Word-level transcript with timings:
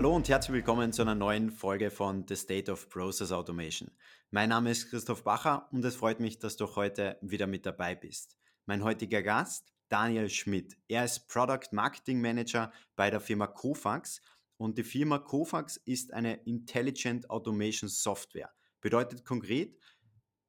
Hallo 0.00 0.16
und 0.16 0.30
herzlich 0.30 0.54
willkommen 0.54 0.94
zu 0.94 1.02
einer 1.02 1.14
neuen 1.14 1.50
Folge 1.50 1.90
von 1.90 2.24
The 2.26 2.34
State 2.34 2.72
of 2.72 2.88
Process 2.88 3.32
Automation. 3.32 3.90
Mein 4.30 4.48
Name 4.48 4.70
ist 4.70 4.88
Christoph 4.88 5.24
Bacher 5.24 5.68
und 5.72 5.84
es 5.84 5.94
freut 5.94 6.20
mich, 6.20 6.38
dass 6.38 6.56
du 6.56 6.74
heute 6.74 7.18
wieder 7.20 7.46
mit 7.46 7.66
dabei 7.66 7.94
bist. 7.96 8.38
Mein 8.64 8.82
heutiger 8.82 9.22
Gast, 9.22 9.74
Daniel 9.90 10.30
Schmidt. 10.30 10.74
Er 10.88 11.04
ist 11.04 11.28
Product 11.28 11.68
Marketing 11.72 12.18
Manager 12.18 12.72
bei 12.96 13.10
der 13.10 13.20
Firma 13.20 13.46
Kofax 13.46 14.22
und 14.56 14.78
die 14.78 14.84
Firma 14.84 15.18
Kofax 15.18 15.76
ist 15.76 16.14
eine 16.14 16.32
Intelligent 16.44 17.28
Automation 17.28 17.90
Software. 17.90 18.50
Bedeutet 18.80 19.26
konkret, 19.26 19.76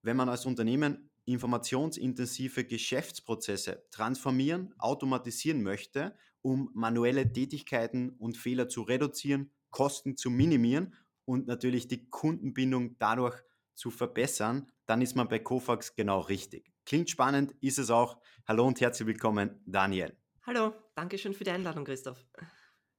wenn 0.02 0.16
man 0.16 0.30
als 0.30 0.46
Unternehmen 0.46 1.10
informationsintensive 1.26 2.64
Geschäftsprozesse 2.64 3.86
transformieren, 3.92 4.74
automatisieren 4.78 5.62
möchte, 5.62 6.16
um 6.42 6.70
manuelle 6.74 7.32
Tätigkeiten 7.32 8.12
und 8.12 8.38
Fehler 8.38 8.70
zu 8.70 8.82
reduzieren, 8.82 9.52
Kosten 9.70 10.18
zu 10.18 10.30
minimieren 10.30 10.96
und 11.26 11.48
natürlich 11.48 11.88
die 11.88 12.10
Kundenbindung 12.10 12.98
dadurch 12.98 13.42
zu 13.76 13.90
verbessern, 13.90 14.72
dann 14.86 15.02
ist 15.02 15.16
man 15.16 15.28
bei 15.28 15.40
Kofax 15.40 15.96
genau 15.96 16.20
richtig. 16.20 16.72
Klingt 16.86 17.10
spannend, 17.10 17.56
ist 17.62 17.80
es 17.80 17.90
auch. 17.90 18.18
Hallo 18.48 18.68
und 18.68 18.82
herzlich 18.82 19.08
willkommen, 19.08 19.62
Daniel. 19.66 20.16
Hallo, 20.44 20.74
danke 20.96 21.18
schön 21.18 21.34
für 21.34 21.44
die 21.44 21.52
Einladung, 21.52 21.86
Christoph. 21.86 22.26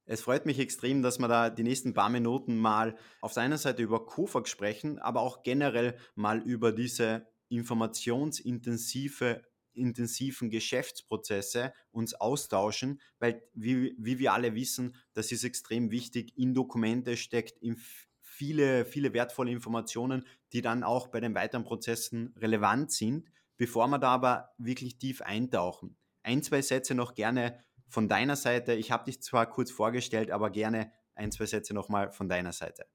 Es 0.05 0.21
freut 0.21 0.45
mich 0.45 0.59
extrem, 0.59 1.01
dass 1.01 1.19
wir 1.19 1.27
da 1.27 1.49
die 1.49 1.63
nächsten 1.63 1.93
paar 1.93 2.09
Minuten 2.09 2.57
mal 2.57 2.97
auf 3.21 3.33
der 3.33 3.43
einen 3.43 3.57
Seite 3.57 3.83
über 3.83 4.05
Kofax 4.05 4.49
sprechen, 4.49 4.99
aber 4.99 5.21
auch 5.21 5.43
generell 5.43 5.97
mal 6.15 6.41
über 6.41 6.73
diese 6.73 7.27
informationsintensive 7.49 9.43
intensiven 9.75 10.49
Geschäftsprozesse 10.49 11.73
uns 11.91 12.13
austauschen, 12.13 13.01
weil 13.19 13.43
wie, 13.53 13.95
wie 13.97 14.19
wir 14.19 14.33
alle 14.33 14.55
wissen, 14.55 14.95
das 15.13 15.31
ist 15.31 15.43
extrem 15.43 15.91
wichtig. 15.91 16.37
In 16.37 16.53
Dokumente 16.53 17.17
steckt 17.17 17.57
in 17.59 17.77
viele, 18.21 18.85
viele 18.85 19.13
wertvolle 19.13 19.51
Informationen, 19.51 20.25
die 20.51 20.61
dann 20.61 20.83
auch 20.83 21.07
bei 21.07 21.19
den 21.19 21.35
weiteren 21.35 21.63
Prozessen 21.63 22.33
relevant 22.37 22.91
sind. 22.91 23.29
Bevor 23.57 23.87
wir 23.87 23.99
da 23.99 24.09
aber 24.09 24.49
wirklich 24.57 24.97
tief 24.97 25.21
eintauchen, 25.21 25.95
ein, 26.23 26.41
zwei 26.41 26.61
Sätze 26.61 26.95
noch 26.95 27.13
gerne 27.13 27.59
von 27.87 28.09
deiner 28.09 28.35
Seite. 28.35 28.73
Ich 28.73 28.91
habe 28.91 29.05
dich 29.05 29.21
zwar 29.21 29.47
kurz 29.47 29.69
vorgestellt, 29.69 30.31
aber 30.31 30.49
gerne 30.49 30.91
ein, 31.15 31.31
zwei 31.31 31.45
Sätze 31.45 31.73
nochmal 31.73 32.11
von 32.11 32.27
deiner 32.27 32.51
Seite. 32.51 32.85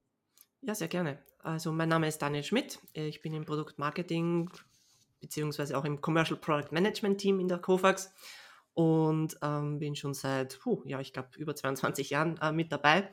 Ja, 0.60 0.74
sehr 0.74 0.88
gerne. 0.88 1.22
Also 1.38 1.72
mein 1.72 1.88
Name 1.88 2.08
ist 2.08 2.18
Daniel 2.18 2.42
Schmidt. 2.42 2.80
Ich 2.92 3.22
bin 3.22 3.32
im 3.32 3.44
Produktmarketing 3.44 4.50
beziehungsweise 5.20 5.77
auch 5.77 5.84
im 5.84 6.00
Commercial 6.00 6.38
Product 6.38 6.72
Management 6.72 7.20
Team 7.20 7.41
in 7.41 7.48
der 7.48 7.58
Kofax 7.58 8.12
und 8.74 9.36
ähm, 9.42 9.78
bin 9.78 9.97
schon 9.97 10.14
seit, 10.14 10.58
puh, 10.60 10.83
ja, 10.84 11.00
ich 11.00 11.12
glaube, 11.12 11.30
über 11.36 11.55
22 11.55 12.10
Jahren 12.10 12.38
äh, 12.41 12.52
mit 12.52 12.70
dabei 12.70 13.10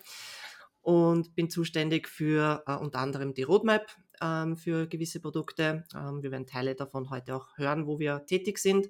und 0.82 1.34
bin 1.36 1.50
zuständig 1.50 2.08
für 2.08 2.64
äh, 2.68 2.76
unter 2.76 3.00
anderem 3.00 3.34
die 3.34 3.44
Roadmap 3.44 3.88
ähm, 4.22 4.56
für 4.56 4.88
gewisse 4.88 5.20
Produkte. 5.20 5.84
Ähm, 5.96 6.22
wir 6.22 6.32
werden 6.32 6.46
Teile 6.46 6.76
davon 6.76 7.10
heute 7.10 7.36
auch 7.36 7.58
hören, 7.58 7.88
wo 7.88 7.98
wir 7.98 8.26
tätig 8.28 8.60
sind 8.60 8.88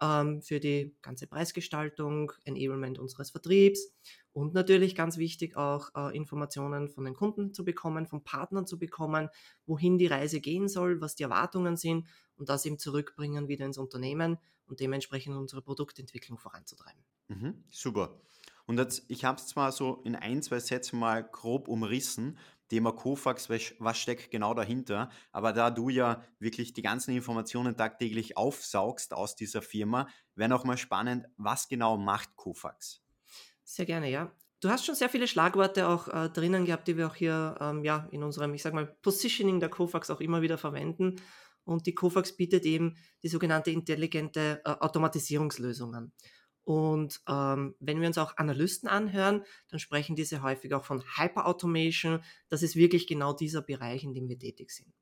ähm, 0.00 0.40
für 0.40 0.60
die 0.60 0.96
ganze 1.02 1.26
Preisgestaltung, 1.26 2.32
Enablement 2.44 2.98
unseres 2.98 3.30
Vertriebs 3.30 3.92
und 4.38 4.54
natürlich 4.54 4.94
ganz 4.94 5.18
wichtig 5.18 5.56
auch 5.56 5.90
äh, 5.96 6.16
Informationen 6.16 6.88
von 6.88 7.04
den 7.04 7.14
Kunden 7.14 7.52
zu 7.52 7.64
bekommen, 7.64 8.06
von 8.06 8.22
Partnern 8.22 8.66
zu 8.66 8.78
bekommen, 8.78 9.28
wohin 9.66 9.98
die 9.98 10.06
Reise 10.06 10.40
gehen 10.40 10.68
soll, 10.68 11.00
was 11.00 11.16
die 11.16 11.24
Erwartungen 11.24 11.76
sind 11.76 12.06
und 12.36 12.48
das 12.48 12.64
eben 12.64 12.78
zurückbringen 12.78 13.48
wieder 13.48 13.66
ins 13.66 13.78
Unternehmen 13.78 14.38
und 14.66 14.78
dementsprechend 14.78 15.36
unsere 15.36 15.60
Produktentwicklung 15.60 16.38
voranzutreiben. 16.38 17.02
Mhm, 17.26 17.64
super. 17.68 18.20
Und 18.66 18.78
jetzt, 18.78 19.04
ich 19.08 19.24
habe 19.24 19.38
es 19.38 19.48
zwar 19.48 19.72
so 19.72 20.02
in 20.04 20.14
ein, 20.14 20.40
zwei 20.40 20.60
Sätzen 20.60 21.00
mal 21.00 21.24
grob 21.24 21.66
umrissen, 21.66 22.38
Thema 22.68 22.92
Kofax, 22.92 23.48
was 23.48 23.98
steckt 23.98 24.30
genau 24.30 24.54
dahinter? 24.54 25.10
Aber 25.32 25.52
da 25.52 25.70
du 25.70 25.88
ja 25.88 26.22
wirklich 26.38 26.74
die 26.74 26.82
ganzen 26.82 27.12
Informationen 27.12 27.76
tagtäglich 27.76 28.36
aufsaugst 28.36 29.14
aus 29.14 29.34
dieser 29.34 29.62
Firma, 29.62 30.06
wäre 30.36 30.50
noch 30.50 30.64
mal 30.64 30.76
spannend, 30.76 31.26
was 31.38 31.66
genau 31.66 31.96
macht 31.96 32.36
Kofax? 32.36 33.02
Sehr 33.68 33.84
gerne, 33.84 34.10
ja. 34.10 34.34
Du 34.60 34.70
hast 34.70 34.86
schon 34.86 34.94
sehr 34.94 35.10
viele 35.10 35.28
Schlagworte 35.28 35.88
auch 35.88 36.08
äh, 36.08 36.30
drinnen 36.30 36.64
gehabt, 36.64 36.88
die 36.88 36.96
wir 36.96 37.06
auch 37.06 37.14
hier 37.14 37.54
ähm, 37.60 37.84
ja, 37.84 38.08
in 38.10 38.22
unserem, 38.22 38.54
ich 38.54 38.62
sag 38.62 38.72
mal, 38.72 38.86
Positioning 39.02 39.60
der 39.60 39.68
Kofax 39.68 40.08
auch 40.08 40.20
immer 40.20 40.40
wieder 40.40 40.56
verwenden. 40.56 41.16
Und 41.64 41.86
die 41.86 41.94
Kofax 41.94 42.34
bietet 42.34 42.64
eben 42.64 42.96
die 43.22 43.28
sogenannte 43.28 43.70
intelligente 43.70 44.62
äh, 44.64 44.70
Automatisierungslösungen. 44.70 46.14
Und 46.64 47.20
ähm, 47.28 47.74
wenn 47.78 48.00
wir 48.00 48.08
uns 48.08 48.16
auch 48.16 48.38
Analysten 48.38 48.88
anhören, 48.88 49.44
dann 49.68 49.78
sprechen 49.78 50.16
diese 50.16 50.42
häufig 50.42 50.72
auch 50.72 50.84
von 50.84 51.04
Hyper-Automation. 51.18 52.24
Das 52.48 52.62
ist 52.62 52.74
wirklich 52.74 53.06
genau 53.06 53.34
dieser 53.34 53.60
Bereich, 53.60 54.02
in 54.02 54.14
dem 54.14 54.30
wir 54.30 54.38
tätig 54.38 54.70
sind. 54.70 54.94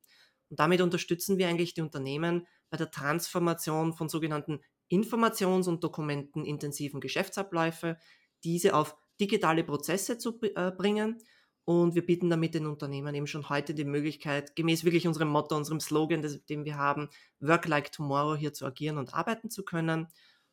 Und 0.49 0.59
damit 0.59 0.81
unterstützen 0.81 1.39
wir 1.39 1.47
eigentlich 1.47 1.75
die 1.75 1.83
Unternehmen 1.83 2.49
bei 2.69 2.77
der 2.77 2.91
Transformation 2.91 3.93
von 3.93 4.09
sogenannten 4.09 4.61
informations- 4.91 5.69
und 5.69 5.85
dokumentenintensiven 5.85 7.01
Geschäftsabläufe, 7.01 7.97
diese 8.47 8.75
auf 8.75 8.97
digitale 9.21 9.65
Prozesse 9.65 10.19
zu 10.19 10.41
äh, 10.41 10.71
bringen. 10.71 11.19
Und 11.65 11.97
wir 11.97 12.07
bieten 12.07 12.31
damit 12.31 12.55
den 12.55 12.67
Unternehmen 12.67 13.13
eben 13.15 13.27
schon 13.27 13.49
heute 13.49 13.75
die 13.75 13.85
Möglichkeit, 13.85 14.55
gemäß 14.55 14.85
wirklich 14.85 15.09
unserem 15.09 15.29
Motto, 15.29 15.57
unserem 15.57 15.81
Slogan, 15.81 16.23
den 16.49 16.65
wir 16.65 16.77
haben, 16.77 17.09
Work 17.41 17.67
like 17.67 17.91
Tomorrow 17.91 18.37
hier 18.37 18.53
zu 18.53 18.65
agieren 18.65 18.99
und 18.99 19.15
arbeiten 19.15 19.51
zu 19.51 19.65
können. 19.65 20.07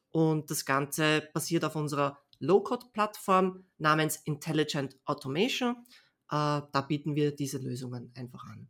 Und 0.10 0.50
das 0.50 0.66
Ganze 0.66 1.30
basiert 1.32 1.66
auf 1.66 1.76
unserer 1.76 2.18
Low-Code-Plattform 2.40 3.64
namens 3.78 4.18
Intelligent 4.26 4.98
Automation. 5.06 5.76
Äh, 6.32 6.62
da 6.72 6.86
bieten 6.88 7.16
wir 7.16 7.36
diese 7.36 7.60
Lösungen 7.60 8.12
einfach 8.16 8.46
an. 8.46 8.68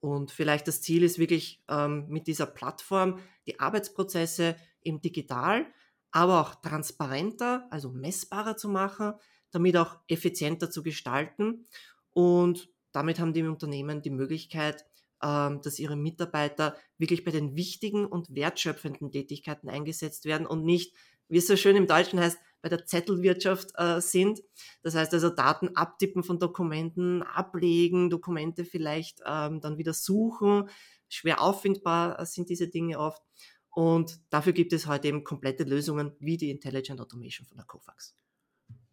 Und 0.00 0.32
vielleicht 0.32 0.66
das 0.66 0.82
Ziel 0.82 1.04
ist 1.04 1.20
wirklich 1.20 1.62
ähm, 1.68 2.08
mit 2.08 2.26
dieser 2.26 2.46
Plattform 2.46 3.20
die 3.46 3.60
Arbeitsprozesse 3.60 4.56
im 4.82 5.00
Digital, 5.00 5.66
aber 6.12 6.40
auch 6.40 6.56
transparenter, 6.56 7.66
also 7.70 7.90
messbarer 7.90 8.56
zu 8.56 8.68
machen, 8.68 9.14
damit 9.50 9.76
auch 9.76 9.98
effizienter 10.08 10.70
zu 10.70 10.82
gestalten. 10.82 11.66
Und 12.12 12.68
damit 12.92 13.18
haben 13.20 13.32
die 13.32 13.42
Unternehmen 13.42 14.02
die 14.02 14.10
Möglichkeit, 14.10 14.84
ähm, 15.22 15.60
dass 15.62 15.78
ihre 15.78 15.96
Mitarbeiter 15.96 16.76
wirklich 16.98 17.24
bei 17.24 17.30
den 17.30 17.56
wichtigen 17.56 18.06
und 18.06 18.34
wertschöpfenden 18.34 19.10
Tätigkeiten 19.10 19.68
eingesetzt 19.68 20.24
werden 20.24 20.46
und 20.46 20.64
nicht, 20.64 20.94
wie 21.28 21.38
es 21.38 21.46
so 21.46 21.56
schön 21.56 21.76
im 21.76 21.86
Deutschen 21.86 22.18
heißt, 22.18 22.38
bei 22.62 22.68
der 22.68 22.84
Zettelwirtschaft 22.84 23.70
äh, 23.76 24.00
sind. 24.00 24.40
Das 24.82 24.94
heißt 24.94 25.14
also 25.14 25.30
Daten 25.30 25.76
abtippen 25.76 26.22
von 26.22 26.38
Dokumenten, 26.38 27.22
ablegen, 27.22 28.10
Dokumente 28.10 28.64
vielleicht 28.64 29.20
ähm, 29.26 29.60
dann 29.60 29.78
wieder 29.78 29.92
suchen. 29.92 30.68
Schwer 31.08 31.40
auffindbar 31.40 32.24
sind 32.26 32.50
diese 32.50 32.68
Dinge 32.68 32.98
oft. 32.98 33.22
Und 33.70 34.20
dafür 34.30 34.52
gibt 34.52 34.72
es 34.72 34.86
heute 34.86 35.08
eben 35.08 35.24
komplette 35.24 35.64
Lösungen 35.64 36.12
wie 36.18 36.36
die 36.36 36.50
Intelligent 36.50 37.00
Automation 37.00 37.46
von 37.46 37.56
der 37.56 37.66
Kofax. 37.66 38.16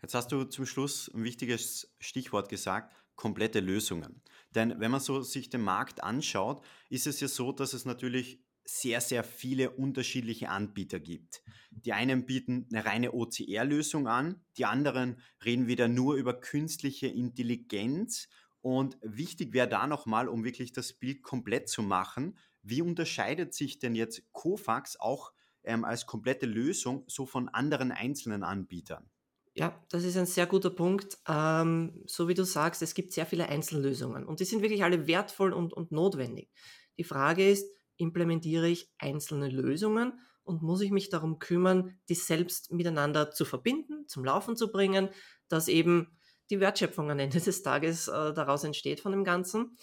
Jetzt 0.01 0.13
hast 0.13 0.31
du 0.31 0.43
zum 0.43 0.65
Schluss 0.65 1.11
ein 1.13 1.23
wichtiges 1.23 1.93
Stichwort 1.99 2.49
gesagt, 2.49 2.95
komplette 3.15 3.59
Lösungen. 3.59 4.21
Denn 4.53 4.79
wenn 4.79 4.91
man 4.91 4.99
so 4.99 5.21
sich 5.21 5.49
den 5.49 5.61
Markt 5.61 6.03
anschaut, 6.03 6.63
ist 6.89 7.07
es 7.07 7.19
ja 7.19 7.27
so, 7.27 7.51
dass 7.51 7.73
es 7.73 7.85
natürlich 7.85 8.39
sehr, 8.63 9.01
sehr 9.01 9.23
viele 9.23 9.71
unterschiedliche 9.71 10.49
Anbieter 10.49 10.99
gibt. 10.99 11.41
Die 11.71 11.93
einen 11.93 12.25
bieten 12.25 12.67
eine 12.71 12.85
reine 12.85 13.13
OCR-Lösung 13.13 14.07
an, 14.07 14.41
die 14.57 14.65
anderen 14.65 15.19
reden 15.43 15.67
wieder 15.67 15.87
nur 15.87 16.15
über 16.15 16.39
künstliche 16.39 17.07
Intelligenz. 17.07 18.27
Und 18.61 18.97
wichtig 19.01 19.53
wäre 19.53 19.69
da 19.69 19.87
nochmal, 19.87 20.27
um 20.27 20.43
wirklich 20.43 20.73
das 20.73 20.93
Bild 20.93 21.23
komplett 21.23 21.69
zu 21.69 21.81
machen, 21.81 22.37
wie 22.69 22.81
unterscheidet 22.81 23.53
sich 23.53 23.79
denn 23.79 23.95
jetzt 23.95 24.21
Kofax 24.31 24.99
auch 24.99 25.33
ähm, 25.63 25.85
als 25.85 26.05
komplette 26.05 26.45
Lösung 26.45 27.03
so 27.07 27.25
von 27.25 27.49
anderen 27.49 27.91
einzelnen 27.91 28.43
Anbietern? 28.43 29.09
Ja, 29.53 29.83
das 29.89 30.03
ist 30.03 30.17
ein 30.17 30.27
sehr 30.27 30.45
guter 30.45 30.69
Punkt. 30.69 31.17
Ähm, 31.27 32.03
so 32.05 32.27
wie 32.27 32.35
du 32.35 32.45
sagst, 32.45 32.81
es 32.83 32.93
gibt 32.93 33.11
sehr 33.11 33.25
viele 33.25 33.49
Einzellösungen 33.49 34.25
und 34.25 34.39
die 34.39 34.45
sind 34.45 34.61
wirklich 34.61 34.83
alle 34.83 35.07
wertvoll 35.07 35.51
und, 35.51 35.73
und 35.73 35.91
notwendig. 35.91 36.51
Die 36.97 37.03
Frage 37.03 37.49
ist, 37.49 37.67
implementiere 37.97 38.69
ich 38.69 38.91
einzelne 38.99 39.49
Lösungen 39.49 40.19
und 40.43 40.61
muss 40.61 40.81
ich 40.81 40.91
mich 40.91 41.09
darum 41.09 41.39
kümmern, 41.39 41.99
die 42.07 42.15
selbst 42.15 42.71
miteinander 42.71 43.31
zu 43.31 43.45
verbinden, 43.45 44.07
zum 44.07 44.23
Laufen 44.23 44.55
zu 44.55 44.71
bringen, 44.71 45.09
dass 45.47 45.67
eben 45.67 46.17
die 46.49 46.59
Wertschöpfung 46.59 47.11
am 47.11 47.19
Ende 47.19 47.41
des 47.41 47.63
Tages 47.63 48.07
äh, 48.07 48.33
daraus 48.33 48.63
entsteht 48.63 48.99
von 48.99 49.11
dem 49.11 49.23
Ganzen. 49.23 49.75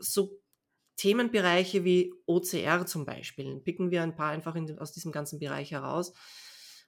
So 0.00 0.40
Themenbereiche 0.96 1.84
wie 1.84 2.14
OCR 2.26 2.86
zum 2.86 3.04
Beispiel, 3.04 3.56
picken 3.60 3.90
wir 3.90 4.02
ein 4.02 4.14
paar 4.14 4.30
einfach 4.30 4.54
in, 4.54 4.78
aus 4.78 4.92
diesem 4.92 5.12
ganzen 5.12 5.38
Bereich 5.38 5.72
heraus 5.72 6.12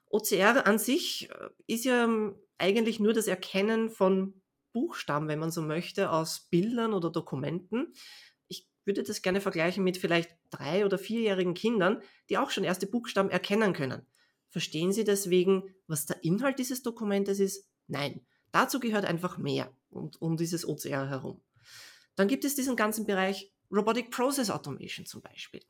OCR 0.09 0.65
an 0.65 0.79
sich 0.79 1.29
äh, 1.29 1.49
ist 1.67 1.85
ja 1.85 2.03
ähm, 2.05 2.35
eigentlich 2.57 2.99
nur 2.99 3.13
das 3.13 3.27
Erkennen 3.27 3.89
von 3.89 4.41
Buchstaben, 4.73 5.27
wenn 5.27 5.39
man 5.39 5.51
so 5.51 5.61
möchte, 5.61 6.11
aus 6.11 6.47
Bildern 6.49 6.93
oder 6.93 7.09
Dokumenten. 7.09 7.93
Ich 8.47 8.69
würde 8.85 9.03
das 9.03 9.21
gerne 9.21 9.41
vergleichen 9.41 9.83
mit 9.83 9.97
vielleicht 9.97 10.35
drei- 10.49 10.85
oder 10.85 10.97
vierjährigen 10.97 11.53
Kindern, 11.53 12.01
die 12.29 12.37
auch 12.37 12.51
schon 12.51 12.63
erste 12.63 12.87
Buchstaben 12.87 13.29
erkennen 13.29 13.73
können. 13.73 14.05
Verstehen 14.49 14.93
Sie 14.93 15.03
deswegen, 15.03 15.63
was 15.87 16.05
der 16.05 16.23
Inhalt 16.23 16.59
dieses 16.59 16.83
Dokumentes 16.83 17.39
ist? 17.39 17.67
Nein. 17.87 18.25
Dazu 18.51 18.79
gehört 18.79 19.05
einfach 19.05 19.37
mehr 19.37 19.75
um, 19.89 20.11
um 20.19 20.37
dieses 20.37 20.67
OCR 20.67 21.09
herum. 21.09 21.41
Dann 22.15 22.27
gibt 22.27 22.45
es 22.45 22.55
diesen 22.55 22.75
ganzen 22.75 23.05
Bereich 23.05 23.53
Robotic 23.71 24.11
Process 24.11 24.49
Automation 24.49 25.05
zum 25.05 25.21
Beispiel, 25.21 25.61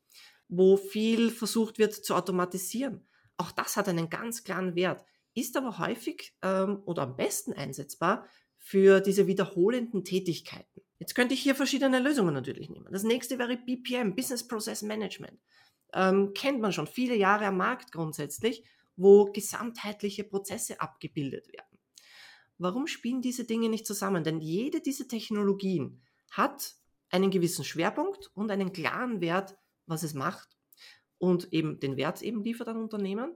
wo 0.48 0.78
viel 0.78 1.32
versucht 1.32 1.78
wird 1.78 1.94
zu 1.94 2.16
automatisieren. 2.16 3.08
Auch 3.38 3.52
das 3.52 3.78
hat 3.78 3.88
einen 3.88 4.10
ganz 4.10 4.44
klaren 4.44 4.76
Wert, 4.76 5.04
ist 5.34 5.56
aber 5.58 5.78
häufig 5.78 6.34
ähm, 6.42 6.82
oder 6.86 7.04
am 7.04 7.16
besten 7.16 7.54
einsetzbar 7.54 8.28
für 8.58 9.00
diese 9.00 9.28
wiederholenden 9.28 10.04
Tätigkeiten. 10.04 10.82
Jetzt 11.00 11.14
könnte 11.14 11.36
ich 11.36 11.42
hier 11.42 11.56
verschiedene 11.56 12.00
Lösungen 12.00 12.34
natürlich 12.34 12.70
nehmen. 12.70 12.92
Das 12.92 13.04
nächste 13.04 13.38
wäre 13.38 13.56
BPM, 13.58 14.16
Business 14.16 14.48
Process 14.48 14.82
Management. 14.82 15.40
Ähm, 15.94 16.34
kennt 16.34 16.60
man 16.60 16.74
schon 16.74 16.88
viele 16.88 17.16
Jahre 17.16 17.46
am 17.46 17.58
Markt 17.58 17.92
grundsätzlich, 17.92 18.64
wo 18.96 19.26
gesamtheitliche 19.26 20.24
Prozesse 20.24 20.82
abgebildet 20.82 21.48
werden. 21.54 21.78
Warum 22.58 22.88
spielen 22.88 23.22
diese 23.22 23.46
Dinge 23.46 23.70
nicht 23.70 23.86
zusammen? 23.86 24.24
Denn 24.24 24.42
jede 24.42 24.82
dieser 24.82 25.08
Technologien 25.08 26.02
hat 26.32 26.76
einen 27.10 27.32
gewissen 27.32 27.64
Schwerpunkt 27.64 28.30
und 28.34 28.52
einen 28.52 28.74
klaren 28.74 29.22
Wert, 29.22 29.58
was 29.86 30.04
es 30.04 30.14
macht 30.14 30.58
und 31.18 31.52
eben 31.54 31.80
den 31.80 31.98
Wert 31.98 32.22
eben 32.22 32.44
liefert 32.44 32.68
an 32.68 32.78
Unternehmen. 32.78 33.36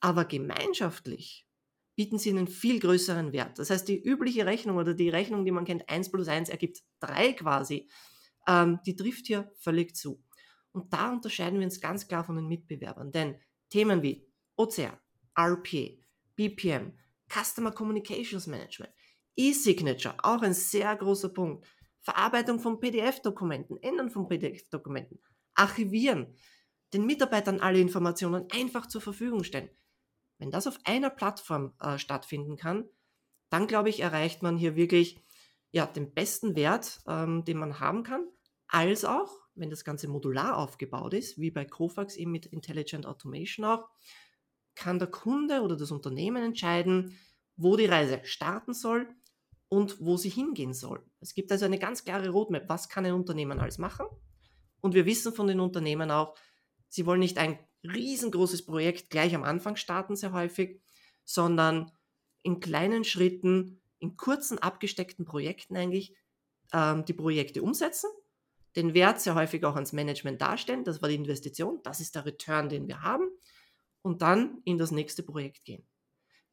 Aber 0.00 0.24
gemeinschaftlich 0.24 1.46
bieten 1.94 2.18
sie 2.18 2.30
einen 2.30 2.46
viel 2.46 2.78
größeren 2.78 3.32
Wert. 3.32 3.58
Das 3.58 3.70
heißt, 3.70 3.88
die 3.88 4.02
übliche 4.02 4.44
Rechnung 4.44 4.76
oder 4.76 4.94
die 4.94 5.08
Rechnung, 5.08 5.44
die 5.44 5.50
man 5.50 5.64
kennt, 5.64 5.88
1 5.88 6.10
plus 6.10 6.28
1 6.28 6.50
ergibt 6.50 6.82
3 7.00 7.32
quasi, 7.32 7.88
ähm, 8.46 8.78
die 8.84 8.94
trifft 8.94 9.26
hier 9.26 9.50
völlig 9.58 9.96
zu. 9.96 10.22
Und 10.72 10.92
da 10.92 11.10
unterscheiden 11.10 11.58
wir 11.58 11.64
uns 11.64 11.80
ganz 11.80 12.06
klar 12.06 12.22
von 12.22 12.36
den 12.36 12.48
Mitbewerbern. 12.48 13.10
Denn 13.10 13.40
Themen 13.70 14.02
wie 14.02 14.30
OCR, 14.56 15.00
RP, 15.38 15.98
BPM, 16.36 16.92
Customer 17.28 17.72
Communications 17.72 18.46
Management, 18.46 18.92
E-Signature, 19.34 20.16
auch 20.22 20.42
ein 20.42 20.54
sehr 20.54 20.94
großer 20.94 21.30
Punkt, 21.30 21.66
Verarbeitung 22.06 22.60
von 22.60 22.78
PDF-Dokumenten, 22.78 23.78
Ändern 23.82 24.10
von 24.10 24.28
PDF-Dokumenten, 24.28 25.18
Archivieren, 25.56 26.36
den 26.92 27.04
Mitarbeitern 27.04 27.58
alle 27.58 27.80
Informationen 27.80 28.46
einfach 28.52 28.86
zur 28.86 29.00
Verfügung 29.00 29.42
stellen. 29.42 29.68
Wenn 30.38 30.52
das 30.52 30.68
auf 30.68 30.78
einer 30.84 31.10
Plattform 31.10 31.74
äh, 31.80 31.98
stattfinden 31.98 32.56
kann, 32.56 32.88
dann 33.50 33.66
glaube 33.66 33.88
ich, 33.88 33.98
erreicht 33.98 34.40
man 34.40 34.56
hier 34.56 34.76
wirklich 34.76 35.20
ja, 35.72 35.84
den 35.84 36.14
besten 36.14 36.54
Wert, 36.54 37.00
ähm, 37.08 37.44
den 37.44 37.58
man 37.58 37.80
haben 37.80 38.04
kann, 38.04 38.24
als 38.68 39.04
auch, 39.04 39.32
wenn 39.56 39.70
das 39.70 39.82
Ganze 39.82 40.06
modular 40.06 40.58
aufgebaut 40.58 41.12
ist, 41.12 41.40
wie 41.40 41.50
bei 41.50 41.64
Kofax 41.64 42.14
eben 42.14 42.30
mit 42.30 42.46
Intelligent 42.46 43.04
Automation 43.04 43.64
auch, 43.64 43.88
kann 44.76 45.00
der 45.00 45.08
Kunde 45.08 45.62
oder 45.62 45.76
das 45.76 45.90
Unternehmen 45.90 46.44
entscheiden, 46.44 47.18
wo 47.56 47.76
die 47.76 47.86
Reise 47.86 48.20
starten 48.22 48.74
soll 48.74 49.08
und 49.68 50.00
wo 50.00 50.16
sie 50.16 50.28
hingehen 50.28 50.74
soll. 50.74 51.04
Es 51.20 51.34
gibt 51.34 51.50
also 51.50 51.64
eine 51.64 51.78
ganz 51.78 52.04
klare 52.04 52.28
Roadmap, 52.28 52.68
was 52.68 52.88
kann 52.88 53.04
ein 53.04 53.14
Unternehmen 53.14 53.58
alles 53.58 53.78
machen. 53.78 54.06
Und 54.80 54.94
wir 54.94 55.06
wissen 55.06 55.32
von 55.32 55.46
den 55.46 55.60
Unternehmen 55.60 56.10
auch, 56.10 56.36
sie 56.88 57.06
wollen 57.06 57.20
nicht 57.20 57.38
ein 57.38 57.58
riesengroßes 57.82 58.64
Projekt 58.64 59.10
gleich 59.10 59.34
am 59.34 59.42
Anfang 59.42 59.76
starten, 59.76 60.16
sehr 60.16 60.32
häufig, 60.32 60.80
sondern 61.24 61.90
in 62.42 62.60
kleinen 62.60 63.04
Schritten, 63.04 63.80
in 63.98 64.16
kurzen 64.16 64.58
abgesteckten 64.58 65.24
Projekten 65.24 65.76
eigentlich 65.76 66.16
ähm, 66.72 67.04
die 67.04 67.12
Projekte 67.12 67.62
umsetzen, 67.62 68.10
den 68.76 68.94
Wert 68.94 69.20
sehr 69.20 69.34
häufig 69.34 69.64
auch 69.64 69.74
ans 69.74 69.92
Management 69.92 70.40
darstellen, 70.40 70.84
das 70.84 71.02
war 71.02 71.08
die 71.08 71.14
Investition, 71.16 71.80
das 71.82 72.00
ist 72.00 72.14
der 72.14 72.26
Return, 72.26 72.68
den 72.68 72.86
wir 72.86 73.02
haben, 73.02 73.28
und 74.02 74.22
dann 74.22 74.60
in 74.64 74.78
das 74.78 74.90
nächste 74.92 75.22
Projekt 75.22 75.64
gehen. 75.64 75.84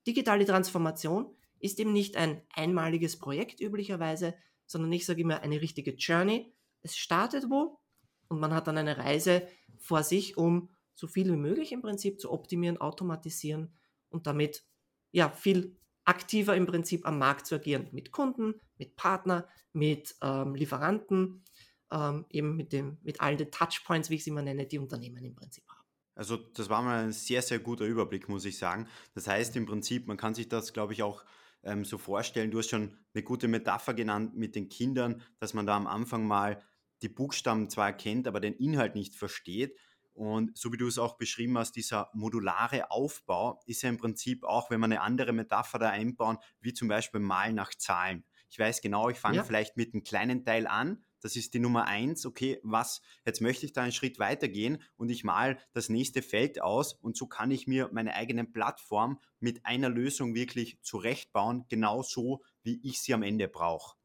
Digitale 0.08 0.46
Transformation 0.46 1.36
ist 1.64 1.80
eben 1.80 1.94
nicht 1.94 2.18
ein 2.18 2.42
einmaliges 2.54 3.18
Projekt 3.18 3.62
üblicherweise, 3.62 4.36
sondern 4.66 4.92
ich 4.92 5.06
sage 5.06 5.22
immer 5.22 5.42
eine 5.42 5.62
richtige 5.62 5.92
Journey. 5.92 6.54
Es 6.82 6.98
startet 6.98 7.50
wo 7.50 7.80
und 8.28 8.40
man 8.40 8.54
hat 8.54 8.68
dann 8.68 8.78
eine 8.78 8.98
Reise 8.98 9.48
vor 9.78 10.04
sich, 10.04 10.38
um 10.38 10.70
so 10.94 11.08
viel 11.08 11.32
wie 11.32 11.38
möglich 11.38 11.72
im 11.72 11.82
Prinzip 11.82 12.20
zu 12.20 12.32
optimieren, 12.32 12.78
automatisieren 12.78 13.74
und 14.10 14.28
damit 14.28 14.64
ja 15.12 15.30
viel 15.30 15.78
aktiver 16.04 16.56
im 16.56 16.66
Prinzip 16.66 17.06
am 17.08 17.18
Markt 17.18 17.48
zu 17.48 17.56
agieren 17.56 17.88
mit 17.92 18.12
Kunden, 18.12 18.56
mit 18.78 18.98
Partner, 18.98 19.48
mit 19.72 20.16
ähm, 20.22 20.56
Lieferanten, 20.56 21.46
ähm, 21.92 22.26
eben 22.30 22.58
mit 22.58 22.74
dem 22.74 22.98
mit 23.04 23.22
all 23.22 23.38
den 23.38 23.52
Touchpoints, 23.52 24.10
wie 24.10 24.16
ich 24.16 24.26
sie 24.26 24.32
immer 24.32 24.42
nenne, 24.42 24.66
die 24.66 24.80
Unternehmen 24.80 25.24
im 25.24 25.36
Prinzip 25.36 25.64
haben. 25.70 25.84
Also 26.16 26.38
das 26.38 26.70
war 26.70 26.82
mal 26.82 27.06
ein 27.06 27.14
sehr, 27.14 27.42
sehr 27.42 27.60
guter 27.60 27.86
Überblick, 27.86 28.28
muss 28.28 28.46
ich 28.46 28.58
sagen. 28.58 28.88
Das 29.16 29.28
heißt 29.28 29.56
im 29.56 29.66
Prinzip, 29.66 30.08
man 30.08 30.18
kann 30.18 30.36
sich 30.36 30.50
das, 30.50 30.74
glaube 30.74 30.94
ich, 30.94 31.02
auch 31.02 31.24
ähm, 31.64 31.86
so 31.86 31.98
vorstellen. 31.98 32.52
Du 32.52 32.60
hast 32.60 32.70
schon 32.70 32.98
eine 33.14 33.24
gute 33.24 33.48
Metapher 33.48 33.94
genannt 33.94 34.36
mit 34.36 34.56
den 34.56 34.70
Kindern, 34.70 35.22
dass 35.40 35.54
man 35.54 35.66
da 35.66 35.76
am 35.76 35.88
Anfang 35.88 36.26
mal 36.26 36.62
die 37.02 37.10
Buchstaben 37.10 37.70
zwar 37.70 37.88
erkennt, 37.88 38.28
aber 38.28 38.40
den 38.40 38.54
Inhalt 38.54 38.96
nicht 38.96 39.16
versteht. 39.16 39.78
Und 40.14 40.56
so 40.56 40.72
wie 40.72 40.78
du 40.78 40.88
es 40.88 41.00
auch 41.00 41.18
beschrieben 41.18 41.58
hast, 41.58 41.76
dieser 41.76 42.10
modulare 42.14 42.92
Aufbau 42.92 43.60
ist 43.66 43.82
ja 43.82 43.90
im 43.90 43.98
Prinzip 43.98 44.44
auch, 44.44 44.70
wenn 44.70 44.80
wir 44.80 44.86
eine 44.86 45.02
andere 45.02 45.34
Metapher 45.34 45.80
da 45.80 45.90
einbauen, 45.90 46.38
wie 46.60 46.74
zum 46.74 46.88
Beispiel 46.88 47.20
Malen 47.20 47.56
nach 47.56 47.74
Zahlen. 47.74 48.24
Ich 48.50 48.60
weiß 48.60 48.82
genau, 48.82 49.10
ich 49.10 49.18
fange 49.18 49.38
ja. 49.38 49.44
vielleicht 49.44 49.76
mit 49.76 49.94
einem 49.94 50.04
kleinen 50.04 50.46
Teil 50.46 50.68
an, 50.68 51.04
das 51.24 51.38
ist 51.38 51.54
die 51.54 51.60
Nummer 51.60 51.86
eins, 51.86 52.26
okay, 52.26 52.60
was, 52.64 53.02
jetzt 53.26 53.42
möchte 53.42 53.66
ich 53.66 53.72
da 53.72 53.82
einen 53.82 53.94
Schritt 53.94 54.20
weitergehen 54.20 54.82
und 54.98 55.10
ich 55.10 55.24
mal 55.24 55.58
das 55.72 55.88
nächste 55.88 56.22
Feld 56.22 56.62
aus 56.62 56.94
und 56.94 57.16
so 57.16 57.28
kann 57.28 57.50
ich 57.50 57.66
mir 57.66 57.90
meine 57.94 58.14
eigene 58.14 58.44
Plattform 58.44 59.20
mit 59.40 59.66
einer 59.66 59.90
Lösung 59.90 60.36
wirklich 60.36 60.82
zurechtbauen, 60.82 61.66
genau 61.70 62.04
so, 62.04 62.44
wie 62.64 62.80
ich 62.84 63.02
sie 63.02 63.14
am 63.14 63.24
Ende 63.24 63.48
brauche. 63.48 63.96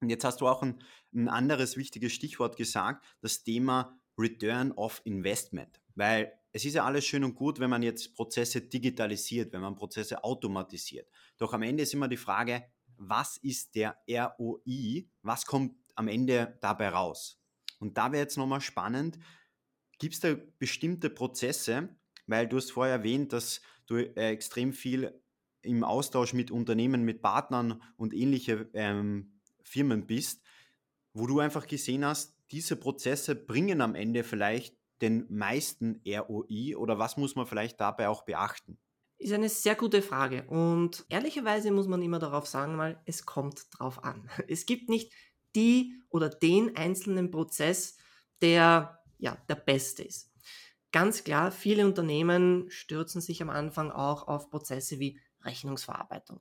Und 0.00 0.08
jetzt 0.08 0.24
hast 0.24 0.40
du 0.40 0.48
auch 0.48 0.62
ein, 0.62 0.82
ein 1.14 1.28
anderes 1.28 1.76
wichtiges 1.76 2.12
Stichwort 2.12 2.56
gesagt, 2.56 3.04
das 3.20 3.44
Thema 3.44 3.98
Return 4.18 4.72
of 4.72 5.02
Investment, 5.04 5.80
weil 5.94 6.32
es 6.52 6.64
ist 6.64 6.74
ja 6.74 6.84
alles 6.84 7.04
schön 7.04 7.24
und 7.24 7.34
gut, 7.34 7.60
wenn 7.60 7.70
man 7.70 7.82
jetzt 7.82 8.14
Prozesse 8.14 8.62
digitalisiert, 8.62 9.52
wenn 9.52 9.62
man 9.62 9.74
Prozesse 9.74 10.22
automatisiert. 10.24 11.08
Doch 11.38 11.52
am 11.52 11.62
Ende 11.62 11.82
ist 11.82 11.94
immer 11.94 12.08
die 12.08 12.16
Frage, 12.16 12.64
was 12.98 13.36
ist 13.38 13.74
der 13.74 13.96
ROI? 14.08 15.08
Was 15.22 15.46
kommt 15.46 15.74
am 15.94 16.08
Ende 16.08 16.58
dabei 16.60 16.88
raus? 16.88 17.40
Und 17.78 17.98
da 17.98 18.12
wäre 18.12 18.22
jetzt 18.22 18.36
nochmal 18.36 18.60
spannend, 18.60 19.18
gibt 19.98 20.14
es 20.14 20.20
da 20.20 20.36
bestimmte 20.58 21.10
Prozesse, 21.10 21.88
weil 22.26 22.48
du 22.48 22.56
hast 22.56 22.72
vorher 22.72 22.96
erwähnt, 22.96 23.32
dass 23.32 23.60
du 23.86 23.96
äh, 23.96 24.30
extrem 24.30 24.72
viel 24.72 25.20
im 25.62 25.84
Austausch 25.84 26.32
mit 26.32 26.50
Unternehmen, 26.50 27.04
mit 27.04 27.22
Partnern 27.22 27.82
und 27.96 28.14
ähnliche 28.14 28.68
ähm, 28.74 29.40
Firmen 29.62 30.06
bist, 30.06 30.42
wo 31.14 31.26
du 31.26 31.40
einfach 31.40 31.66
gesehen 31.66 32.04
hast, 32.04 32.36
diese 32.50 32.76
Prozesse 32.76 33.34
bringen 33.34 33.80
am 33.80 33.94
Ende 33.94 34.24
vielleicht 34.24 34.76
den 35.00 35.26
meisten 35.28 36.00
ROI 36.06 36.76
oder 36.76 36.98
was 36.98 37.16
muss 37.16 37.34
man 37.34 37.46
vielleicht 37.46 37.80
dabei 37.80 38.08
auch 38.08 38.22
beachten? 38.24 38.78
Ist 39.18 39.32
eine 39.32 39.48
sehr 39.48 39.74
gute 39.74 40.02
Frage 40.02 40.44
und 40.48 41.04
ehrlicherweise 41.08 41.70
muss 41.70 41.86
man 41.86 42.02
immer 42.02 42.18
darauf 42.18 42.46
sagen, 42.46 42.76
mal, 42.76 43.00
es 43.04 43.24
kommt 43.24 43.66
drauf 43.70 44.02
an. 44.04 44.28
Es 44.48 44.66
gibt 44.66 44.88
nicht 44.88 45.12
die 45.54 46.02
oder 46.08 46.28
den 46.28 46.76
einzelnen 46.76 47.30
Prozess, 47.30 47.96
der 48.40 48.98
ja 49.18 49.36
der 49.48 49.54
beste 49.54 50.02
ist. 50.02 50.30
Ganz 50.92 51.24
klar, 51.24 51.52
viele 51.52 51.86
Unternehmen 51.86 52.66
stürzen 52.68 53.20
sich 53.20 53.40
am 53.40 53.48
Anfang 53.48 53.90
auch 53.90 54.28
auf 54.28 54.50
Prozesse 54.50 54.98
wie 54.98 55.18
Rechnungsverarbeitung. 55.42 56.40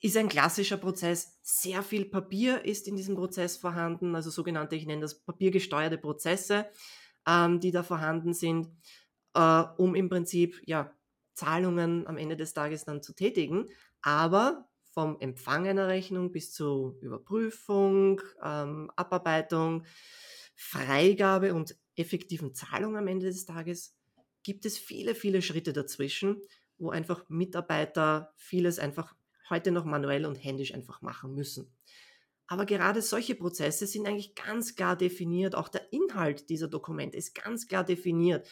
Ist 0.00 0.16
ein 0.16 0.30
klassischer 0.30 0.78
Prozess. 0.78 1.38
Sehr 1.42 1.82
viel 1.82 2.06
Papier 2.06 2.64
ist 2.64 2.88
in 2.88 2.96
diesem 2.96 3.16
Prozess 3.16 3.58
vorhanden, 3.58 4.14
also 4.14 4.30
sogenannte, 4.30 4.74
ich 4.74 4.86
nenne 4.86 5.02
das 5.02 5.20
papiergesteuerte 5.20 5.98
Prozesse, 5.98 6.66
ähm, 7.28 7.60
die 7.60 7.70
da 7.70 7.82
vorhanden 7.82 8.32
sind, 8.32 8.68
äh, 9.34 9.64
um 9.76 9.94
im 9.94 10.08
Prinzip 10.08 10.62
ja, 10.64 10.90
Zahlungen 11.34 12.06
am 12.06 12.16
Ende 12.16 12.36
des 12.36 12.54
Tages 12.54 12.86
dann 12.86 13.02
zu 13.02 13.14
tätigen. 13.14 13.66
Aber 14.00 14.69
vom 14.90 15.18
Empfang 15.20 15.66
einer 15.66 15.88
Rechnung 15.88 16.32
bis 16.32 16.52
zur 16.52 16.96
Überprüfung, 17.00 18.20
ähm, 18.42 18.90
Abarbeitung, 18.96 19.84
Freigabe 20.54 21.54
und 21.54 21.76
effektiven 21.96 22.54
Zahlung 22.54 22.96
am 22.96 23.06
Ende 23.06 23.26
des 23.26 23.46
Tages 23.46 23.96
gibt 24.42 24.66
es 24.66 24.78
viele, 24.78 25.14
viele 25.14 25.42
Schritte 25.42 25.72
dazwischen, 25.72 26.42
wo 26.78 26.90
einfach 26.90 27.28
Mitarbeiter 27.28 28.32
vieles 28.36 28.78
einfach 28.78 29.14
heute 29.48 29.70
noch 29.70 29.84
manuell 29.84 30.26
und 30.26 30.36
händisch 30.36 30.74
einfach 30.74 31.02
machen 31.02 31.34
müssen. 31.34 31.74
Aber 32.46 32.66
gerade 32.66 33.00
solche 33.00 33.36
Prozesse 33.36 33.86
sind 33.86 34.08
eigentlich 34.08 34.34
ganz 34.34 34.74
klar 34.74 34.96
definiert. 34.96 35.54
Auch 35.54 35.68
der 35.68 35.92
Inhalt 35.92 36.48
dieser 36.50 36.68
Dokumente 36.68 37.16
ist 37.16 37.34
ganz 37.34 37.68
klar 37.68 37.84
definiert. 37.84 38.48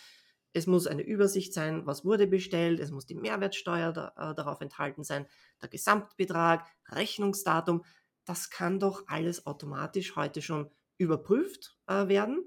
Es 0.59 0.67
muss 0.67 0.88
eine 0.88 1.03
Übersicht 1.03 1.55
sein, 1.55 1.87
was 1.87 2.05
wurde 2.05 2.27
bestellt, 2.27 2.81
es 2.81 2.91
muss 2.91 3.07
die 3.07 3.15
Mehrwertsteuer 3.15 3.93
da, 3.93 4.09
äh, 4.17 4.35
darauf 4.35 4.61
enthalten 4.61 5.05
sein, 5.05 5.27
der 5.62 5.69
Gesamtbetrag, 5.69 6.67
Rechnungsdatum. 6.88 7.85
Das 8.25 8.50
kann 8.50 8.81
doch 8.81 9.05
alles 9.07 9.47
automatisch 9.47 10.17
heute 10.17 10.43
schon 10.43 10.69
überprüft 10.99 11.79
äh, 11.87 12.09
werden. 12.09 12.43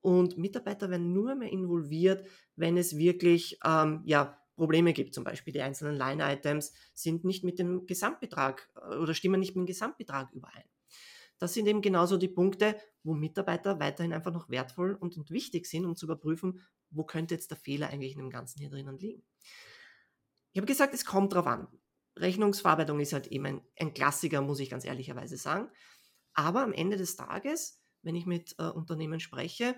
Und 0.00 0.38
Mitarbeiter 0.38 0.88
werden 0.88 1.12
nur 1.12 1.34
mehr 1.34 1.52
involviert, 1.52 2.26
wenn 2.56 2.78
es 2.78 2.96
wirklich 2.96 3.58
ähm, 3.62 4.00
ja, 4.06 4.38
Probleme 4.56 4.94
gibt. 4.94 5.14
Zum 5.14 5.24
Beispiel 5.24 5.52
die 5.52 5.60
einzelnen 5.60 5.96
Line-Items 5.96 6.72
sind 6.94 7.24
nicht 7.24 7.44
mit 7.44 7.58
dem 7.58 7.86
Gesamtbetrag 7.86 8.70
äh, 8.74 8.96
oder 8.96 9.12
stimmen 9.12 9.38
nicht 9.38 9.54
mit 9.54 9.64
dem 9.64 9.66
Gesamtbetrag 9.66 10.32
überein. 10.32 10.64
Das 11.38 11.52
sind 11.52 11.66
eben 11.66 11.82
genauso 11.82 12.16
die 12.16 12.28
Punkte, 12.28 12.76
wo 13.02 13.12
Mitarbeiter 13.12 13.78
weiterhin 13.80 14.14
einfach 14.14 14.32
noch 14.32 14.48
wertvoll 14.48 14.94
und, 14.94 15.18
und 15.18 15.30
wichtig 15.30 15.66
sind, 15.66 15.84
um 15.84 15.94
zu 15.94 16.06
überprüfen, 16.06 16.62
wo 16.90 17.04
könnte 17.04 17.34
jetzt 17.34 17.50
der 17.50 17.58
Fehler 17.58 17.88
eigentlich 17.88 18.12
in 18.12 18.18
dem 18.18 18.30
Ganzen 18.30 18.60
hier 18.60 18.70
drinnen 18.70 18.98
liegen. 18.98 19.22
Ich 20.52 20.58
habe 20.58 20.66
gesagt, 20.66 20.94
es 20.94 21.04
kommt 21.04 21.32
drauf 21.32 21.46
an. 21.46 21.68
Rechnungsverarbeitung 22.16 23.00
ist 23.00 23.12
halt 23.12 23.28
eben 23.28 23.46
ein, 23.46 23.60
ein 23.78 23.94
Klassiker, 23.94 24.42
muss 24.42 24.60
ich 24.60 24.70
ganz 24.70 24.84
ehrlicherweise 24.84 25.36
sagen. 25.36 25.68
Aber 26.34 26.62
am 26.62 26.72
Ende 26.72 26.96
des 26.96 27.16
Tages, 27.16 27.80
wenn 28.02 28.16
ich 28.16 28.26
mit 28.26 28.56
äh, 28.58 28.64
Unternehmen 28.64 29.20
spreche, 29.20 29.76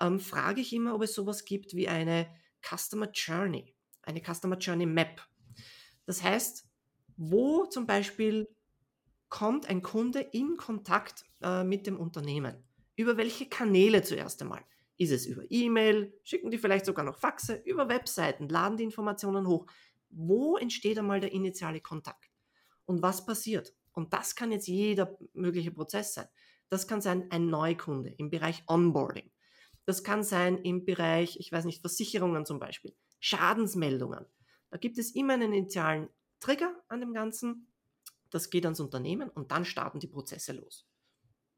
ähm, 0.00 0.18
frage 0.18 0.60
ich 0.60 0.72
immer, 0.72 0.94
ob 0.94 1.02
es 1.02 1.14
sowas 1.14 1.44
gibt 1.44 1.74
wie 1.74 1.88
eine 1.88 2.28
Customer 2.62 3.10
Journey 3.12 3.74
eine 4.06 4.20
Customer 4.20 4.56
Journey 4.56 4.86
Map. 4.86 5.26
Das 6.06 6.22
heißt, 6.22 6.68
wo 7.16 7.66
zum 7.66 7.86
Beispiel 7.86 8.48
kommt 9.28 9.66
ein 9.66 9.82
Kunde 9.82 10.20
in 10.20 10.56
Kontakt 10.56 11.24
äh, 11.42 11.64
mit 11.64 11.86
dem 11.86 11.98
Unternehmen? 11.98 12.62
Über 12.96 13.16
welche 13.16 13.48
Kanäle 13.48 14.02
zuerst 14.02 14.40
einmal? 14.42 14.64
Ist 14.96 15.10
es 15.10 15.26
über 15.26 15.42
E-Mail? 15.48 16.12
Schicken 16.22 16.50
die 16.50 16.58
vielleicht 16.58 16.86
sogar 16.86 17.04
noch 17.04 17.18
Faxe? 17.18 17.62
Über 17.64 17.88
Webseiten? 17.88 18.48
Laden 18.48 18.76
die 18.76 18.84
Informationen 18.84 19.46
hoch? 19.46 19.66
Wo 20.10 20.56
entsteht 20.56 20.98
einmal 20.98 21.20
der 21.20 21.32
initiale 21.32 21.80
Kontakt? 21.80 22.30
Und 22.84 23.02
was 23.02 23.26
passiert? 23.26 23.74
Und 23.92 24.12
das 24.12 24.36
kann 24.36 24.52
jetzt 24.52 24.68
jeder 24.68 25.16
mögliche 25.32 25.72
Prozess 25.72 26.14
sein. 26.14 26.28
Das 26.68 26.86
kann 26.86 27.00
sein 27.00 27.30
ein 27.30 27.48
Neukunde 27.48 28.10
im 28.10 28.30
Bereich 28.30 28.62
Onboarding. 28.66 29.30
Das 29.84 30.02
kann 30.02 30.22
sein 30.22 30.58
im 30.58 30.84
Bereich, 30.84 31.38
ich 31.38 31.52
weiß 31.52 31.64
nicht, 31.64 31.80
Versicherungen 31.80 32.46
zum 32.46 32.58
Beispiel. 32.58 32.94
Schadensmeldungen. 33.20 34.26
Da 34.70 34.78
gibt 34.78 34.98
es 34.98 35.14
immer 35.14 35.34
einen 35.34 35.52
initialen 35.52 36.08
Trigger 36.40 36.74
an 36.88 37.00
dem 37.00 37.12
Ganzen. 37.12 37.68
Das 38.30 38.50
geht 38.50 38.64
ans 38.64 38.80
Unternehmen 38.80 39.30
und 39.30 39.52
dann 39.52 39.64
starten 39.64 40.00
die 40.00 40.08
Prozesse 40.08 40.52
los. 40.52 40.88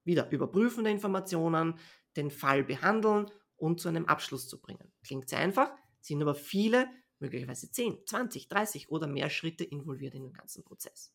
Wieder 0.05 0.31
überprüfen 0.31 0.85
der 0.85 0.93
Informationen, 0.93 1.79
den 2.17 2.31
Fall 2.31 2.65
behandeln 2.65 3.31
und 3.57 3.81
zu 3.81 3.89
einem 3.89 4.07
Abschluss 4.07 4.49
zu 4.49 4.61
bringen. 4.61 4.93
Klingt 5.05 5.29
sehr 5.29 5.39
einfach, 5.39 5.71
sind 6.01 6.23
aber 6.23 6.35
viele, 6.35 6.89
möglicherweise 7.19 7.71
10, 7.71 8.07
20, 8.07 8.49
30 8.49 8.91
oder 8.91 9.07
mehr 9.07 9.31
Schritte 9.31 9.65
involviert 9.65 10.15
in 10.15 10.25
den 10.25 10.33
ganzen 10.33 10.65
Prozess. 10.65 11.13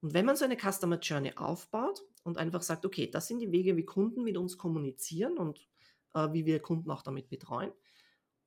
Und 0.00 0.14
wenn 0.14 0.24
man 0.24 0.36
so 0.36 0.44
eine 0.44 0.56
Customer 0.56 0.98
Journey 0.98 1.32
aufbaut 1.36 2.02
und 2.22 2.38
einfach 2.38 2.62
sagt, 2.62 2.86
okay, 2.86 3.10
das 3.10 3.28
sind 3.28 3.40
die 3.40 3.52
Wege, 3.52 3.76
wie 3.76 3.84
Kunden 3.84 4.22
mit 4.22 4.36
uns 4.36 4.56
kommunizieren 4.56 5.36
und 5.36 5.68
äh, 6.14 6.32
wie 6.32 6.46
wir 6.46 6.60
Kunden 6.60 6.90
auch 6.90 7.02
damit 7.02 7.28
betreuen, 7.28 7.72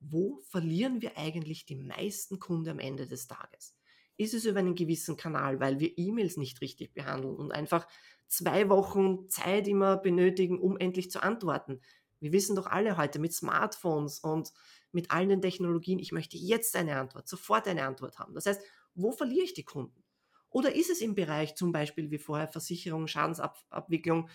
wo 0.00 0.40
verlieren 0.48 1.00
wir 1.00 1.16
eigentlich 1.16 1.64
die 1.64 1.76
meisten 1.76 2.38
Kunden 2.38 2.68
am 2.68 2.78
Ende 2.78 3.06
des 3.06 3.26
Tages? 3.26 3.76
Ist 4.16 4.34
es 4.34 4.44
über 4.44 4.60
einen 4.60 4.74
gewissen 4.74 5.16
Kanal, 5.16 5.60
weil 5.60 5.80
wir 5.80 5.96
E-Mails 5.96 6.36
nicht 6.36 6.60
richtig 6.60 6.92
behandeln 6.92 7.36
und 7.36 7.52
einfach 7.52 7.86
zwei 8.26 8.68
Wochen 8.68 9.28
Zeit 9.28 9.68
immer 9.68 9.96
benötigen, 9.96 10.60
um 10.60 10.76
endlich 10.76 11.10
zu 11.10 11.22
antworten? 11.22 11.80
Wir 12.20 12.32
wissen 12.32 12.56
doch 12.56 12.66
alle 12.66 12.96
heute 12.96 13.18
mit 13.18 13.32
Smartphones 13.32 14.18
und 14.18 14.52
mit 14.92 15.10
allen 15.10 15.28
den 15.28 15.42
Technologien, 15.42 15.98
ich 15.98 16.12
möchte 16.12 16.36
jetzt 16.36 16.76
eine 16.76 16.96
Antwort, 16.96 17.28
sofort 17.28 17.66
eine 17.66 17.84
Antwort 17.84 18.18
haben. 18.18 18.34
Das 18.34 18.46
heißt, 18.46 18.62
wo 18.94 19.12
verliere 19.12 19.44
ich 19.44 19.54
die 19.54 19.64
Kunden? 19.64 20.04
Oder 20.50 20.74
ist 20.74 20.88
es 20.88 21.00
im 21.00 21.16
Bereich 21.16 21.56
zum 21.56 21.72
Beispiel 21.72 22.10
wie 22.10 22.18
vorher 22.18 22.46
Versicherung, 22.46 23.08
Schadensabwicklung, 23.08 24.28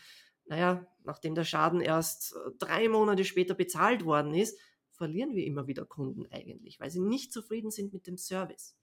naja, 0.46 0.86
nachdem 1.04 1.36
der 1.36 1.46
Schaden 1.46 1.80
erst 1.80 2.34
äh, 2.34 2.52
drei 2.58 2.90
Monate 2.90 3.24
später 3.24 3.54
bezahlt 3.54 4.04
worden 4.04 4.34
ist, 4.34 4.60
verlieren 4.92 5.34
wir 5.34 5.46
immer 5.46 5.68
wieder 5.68 5.86
Kunden 5.86 6.26
eigentlich, 6.30 6.80
weil 6.80 6.92
sie 6.92 7.00
nicht 7.00 7.32
zufrieden 7.32 7.72
sind 7.72 7.94
mit 7.94 8.06
dem 8.06 8.18
Service. 8.18 8.76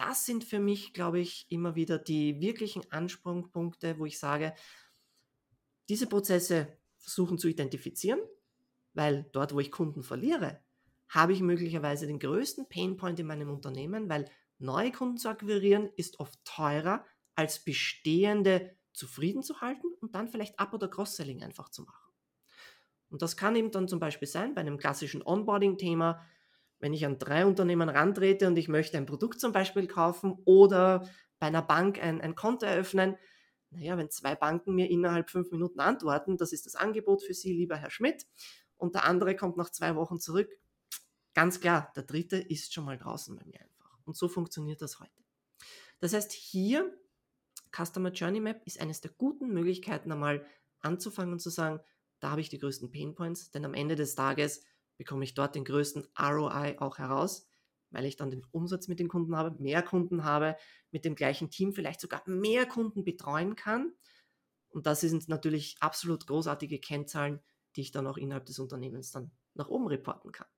Das 0.00 0.24
sind 0.24 0.44
für 0.44 0.60
mich, 0.60 0.94
glaube 0.94 1.20
ich, 1.20 1.44
immer 1.50 1.74
wieder 1.74 1.98
die 1.98 2.40
wirklichen 2.40 2.90
Ansprungpunkte, 2.90 3.98
wo 3.98 4.06
ich 4.06 4.18
sage, 4.18 4.54
diese 5.90 6.06
Prozesse 6.06 6.78
versuchen 6.96 7.36
zu 7.36 7.48
identifizieren, 7.48 8.20
weil 8.94 9.28
dort, 9.32 9.52
wo 9.54 9.60
ich 9.60 9.70
Kunden 9.70 10.02
verliere, 10.02 10.64
habe 11.10 11.34
ich 11.34 11.42
möglicherweise 11.42 12.06
den 12.06 12.18
größten 12.18 12.66
Painpoint 12.70 13.20
in 13.20 13.26
meinem 13.26 13.50
Unternehmen, 13.50 14.08
weil 14.08 14.30
neue 14.58 14.90
Kunden 14.90 15.18
zu 15.18 15.28
akquirieren 15.28 15.90
ist 15.96 16.18
oft 16.18 16.42
teurer 16.46 17.04
als 17.34 17.62
bestehende 17.62 18.74
zufrieden 18.94 19.42
zu 19.42 19.60
halten 19.60 19.88
und 20.00 20.14
dann 20.14 20.28
vielleicht 20.28 20.58
Up- 20.58 20.72
oder 20.72 20.88
Cross-Selling 20.88 21.42
einfach 21.42 21.68
zu 21.68 21.82
machen. 21.82 22.10
Und 23.10 23.20
das 23.20 23.36
kann 23.36 23.54
eben 23.54 23.70
dann 23.70 23.86
zum 23.86 24.00
Beispiel 24.00 24.28
sein, 24.28 24.54
bei 24.54 24.62
einem 24.62 24.78
klassischen 24.78 25.22
Onboarding-Thema, 25.22 26.24
wenn 26.80 26.92
ich 26.92 27.06
an 27.06 27.18
drei 27.18 27.46
Unternehmen 27.46 27.88
rantrete 27.88 28.46
und 28.46 28.56
ich 28.56 28.68
möchte 28.68 28.96
ein 28.96 29.06
Produkt 29.06 29.40
zum 29.40 29.52
Beispiel 29.52 29.86
kaufen 29.86 30.38
oder 30.44 31.08
bei 31.38 31.46
einer 31.46 31.62
Bank 31.62 32.02
ein, 32.02 32.20
ein 32.20 32.34
Konto 32.34 32.66
eröffnen. 32.66 33.16
Naja, 33.70 33.96
wenn 33.96 34.10
zwei 34.10 34.34
Banken 34.34 34.74
mir 34.74 34.90
innerhalb 34.90 35.30
fünf 35.30 35.50
Minuten 35.52 35.80
antworten, 35.80 36.36
das 36.36 36.52
ist 36.52 36.66
das 36.66 36.74
Angebot 36.74 37.22
für 37.22 37.34
Sie, 37.34 37.52
lieber 37.52 37.76
Herr 37.76 37.90
Schmidt, 37.90 38.26
und 38.76 38.94
der 38.94 39.04
andere 39.04 39.36
kommt 39.36 39.56
nach 39.56 39.70
zwei 39.70 39.94
Wochen 39.94 40.18
zurück, 40.18 40.50
ganz 41.34 41.60
klar, 41.60 41.92
der 41.94 42.02
dritte 42.02 42.38
ist 42.38 42.72
schon 42.74 42.84
mal 42.84 42.98
draußen 42.98 43.36
bei 43.36 43.44
mir 43.44 43.60
einfach. 43.60 43.98
Und 44.04 44.16
so 44.16 44.28
funktioniert 44.28 44.82
das 44.82 44.98
heute. 44.98 45.12
Das 46.00 46.14
heißt, 46.14 46.32
hier 46.32 46.92
Customer 47.72 48.10
Journey 48.10 48.40
Map 48.40 48.62
ist 48.66 48.80
eines 48.80 49.00
der 49.00 49.12
guten 49.12 49.52
Möglichkeiten, 49.52 50.10
einmal 50.10 50.44
anzufangen 50.80 51.32
und 51.32 51.40
zu 51.40 51.50
sagen, 51.50 51.80
da 52.18 52.30
habe 52.30 52.40
ich 52.40 52.48
die 52.48 52.58
größten 52.58 52.90
Painpoints, 52.90 53.50
denn 53.50 53.64
am 53.64 53.74
Ende 53.74 53.96
des 53.96 54.14
Tages 54.14 54.64
bekomme 55.00 55.24
ich 55.24 55.32
dort 55.32 55.54
den 55.54 55.64
größten 55.64 56.06
ROI 56.20 56.78
auch 56.78 56.98
heraus, 56.98 57.48
weil 57.88 58.04
ich 58.04 58.16
dann 58.16 58.30
den 58.30 58.44
Umsatz 58.50 58.86
mit 58.86 59.00
den 59.00 59.08
Kunden 59.08 59.34
habe, 59.34 59.58
mehr 59.58 59.80
Kunden 59.82 60.24
habe, 60.24 60.56
mit 60.90 61.06
dem 61.06 61.14
gleichen 61.14 61.48
Team 61.48 61.72
vielleicht 61.72 62.02
sogar 62.02 62.22
mehr 62.26 62.66
Kunden 62.66 63.02
betreuen 63.02 63.56
kann. 63.56 63.94
Und 64.68 64.84
das 64.84 65.00
sind 65.00 65.26
natürlich 65.26 65.76
absolut 65.80 66.26
großartige 66.26 66.78
Kennzahlen, 66.80 67.40
die 67.76 67.80
ich 67.80 67.92
dann 67.92 68.06
auch 68.06 68.18
innerhalb 68.18 68.44
des 68.44 68.58
Unternehmens 68.58 69.10
dann 69.10 69.30
nach 69.54 69.68
oben 69.68 69.86
reporten 69.86 70.32
kann. 70.32 70.48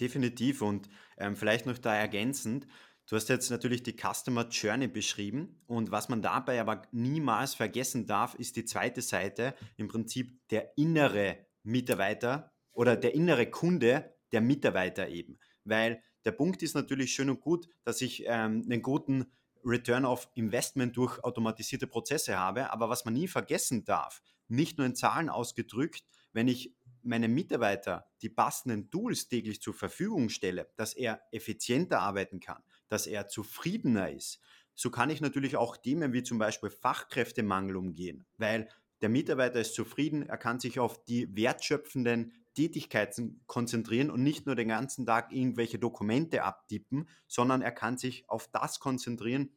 Definitiv 0.00 0.62
und 0.62 0.88
ähm, 1.18 1.36
vielleicht 1.36 1.66
noch 1.66 1.76
da 1.76 1.94
ergänzend, 1.94 2.66
Du 3.06 3.16
hast 3.16 3.28
jetzt 3.28 3.50
natürlich 3.50 3.82
die 3.82 3.96
Customer 3.96 4.46
Journey 4.48 4.86
beschrieben 4.86 5.60
und 5.66 5.90
was 5.90 6.08
man 6.08 6.22
dabei 6.22 6.60
aber 6.60 6.82
niemals 6.92 7.54
vergessen 7.54 8.06
darf, 8.06 8.36
ist 8.36 8.54
die 8.54 8.64
zweite 8.64 9.02
Seite, 9.02 9.56
im 9.76 9.88
Prinzip 9.88 10.38
der 10.50 10.78
innere 10.78 11.44
Mitarbeiter 11.64 12.49
oder 12.72 12.96
der 12.96 13.14
innere 13.14 13.50
Kunde, 13.50 14.14
der 14.32 14.40
Mitarbeiter 14.40 15.08
eben. 15.08 15.38
Weil 15.64 16.02
der 16.24 16.32
Punkt 16.32 16.62
ist 16.62 16.74
natürlich 16.74 17.12
schön 17.12 17.30
und 17.30 17.40
gut, 17.40 17.68
dass 17.84 18.00
ich 18.02 18.24
ähm, 18.26 18.62
einen 18.64 18.82
guten 18.82 19.26
Return 19.64 20.04
of 20.04 20.28
Investment 20.34 20.96
durch 20.96 21.22
automatisierte 21.22 21.86
Prozesse 21.86 22.38
habe, 22.38 22.72
aber 22.72 22.88
was 22.88 23.04
man 23.04 23.14
nie 23.14 23.28
vergessen 23.28 23.84
darf, 23.84 24.22
nicht 24.48 24.78
nur 24.78 24.86
in 24.86 24.94
Zahlen 24.94 25.28
ausgedrückt, 25.28 26.04
wenn 26.32 26.48
ich 26.48 26.74
meinem 27.02 27.34
Mitarbeiter 27.34 28.06
die 28.22 28.28
passenden 28.28 28.90
Tools 28.90 29.28
täglich 29.28 29.60
zur 29.60 29.74
Verfügung 29.74 30.28
stelle, 30.28 30.70
dass 30.76 30.94
er 30.94 31.20
effizienter 31.32 32.00
arbeiten 32.00 32.40
kann, 32.40 32.62
dass 32.88 33.06
er 33.06 33.28
zufriedener 33.28 34.10
ist, 34.10 34.40
so 34.74 34.90
kann 34.90 35.10
ich 35.10 35.20
natürlich 35.20 35.56
auch 35.56 35.76
Themen 35.76 36.12
wie 36.12 36.22
zum 36.22 36.38
Beispiel 36.38 36.70
Fachkräftemangel 36.70 37.76
umgehen, 37.76 38.24
weil 38.38 38.68
der 39.02 39.08
Mitarbeiter 39.08 39.60
ist 39.60 39.74
zufrieden, 39.74 40.28
er 40.28 40.36
kann 40.36 40.60
sich 40.60 40.78
auf 40.78 41.04
die 41.04 41.34
wertschöpfenden 41.34 42.32
Tätigkeiten 42.60 43.40
konzentrieren 43.46 44.10
und 44.10 44.22
nicht 44.22 44.44
nur 44.44 44.54
den 44.54 44.68
ganzen 44.68 45.06
Tag 45.06 45.32
irgendwelche 45.32 45.78
Dokumente 45.78 46.42
abtippen, 46.42 47.08
sondern 47.26 47.62
er 47.62 47.72
kann 47.72 47.96
sich 47.96 48.28
auf 48.28 48.48
das 48.52 48.80
konzentrieren, 48.80 49.48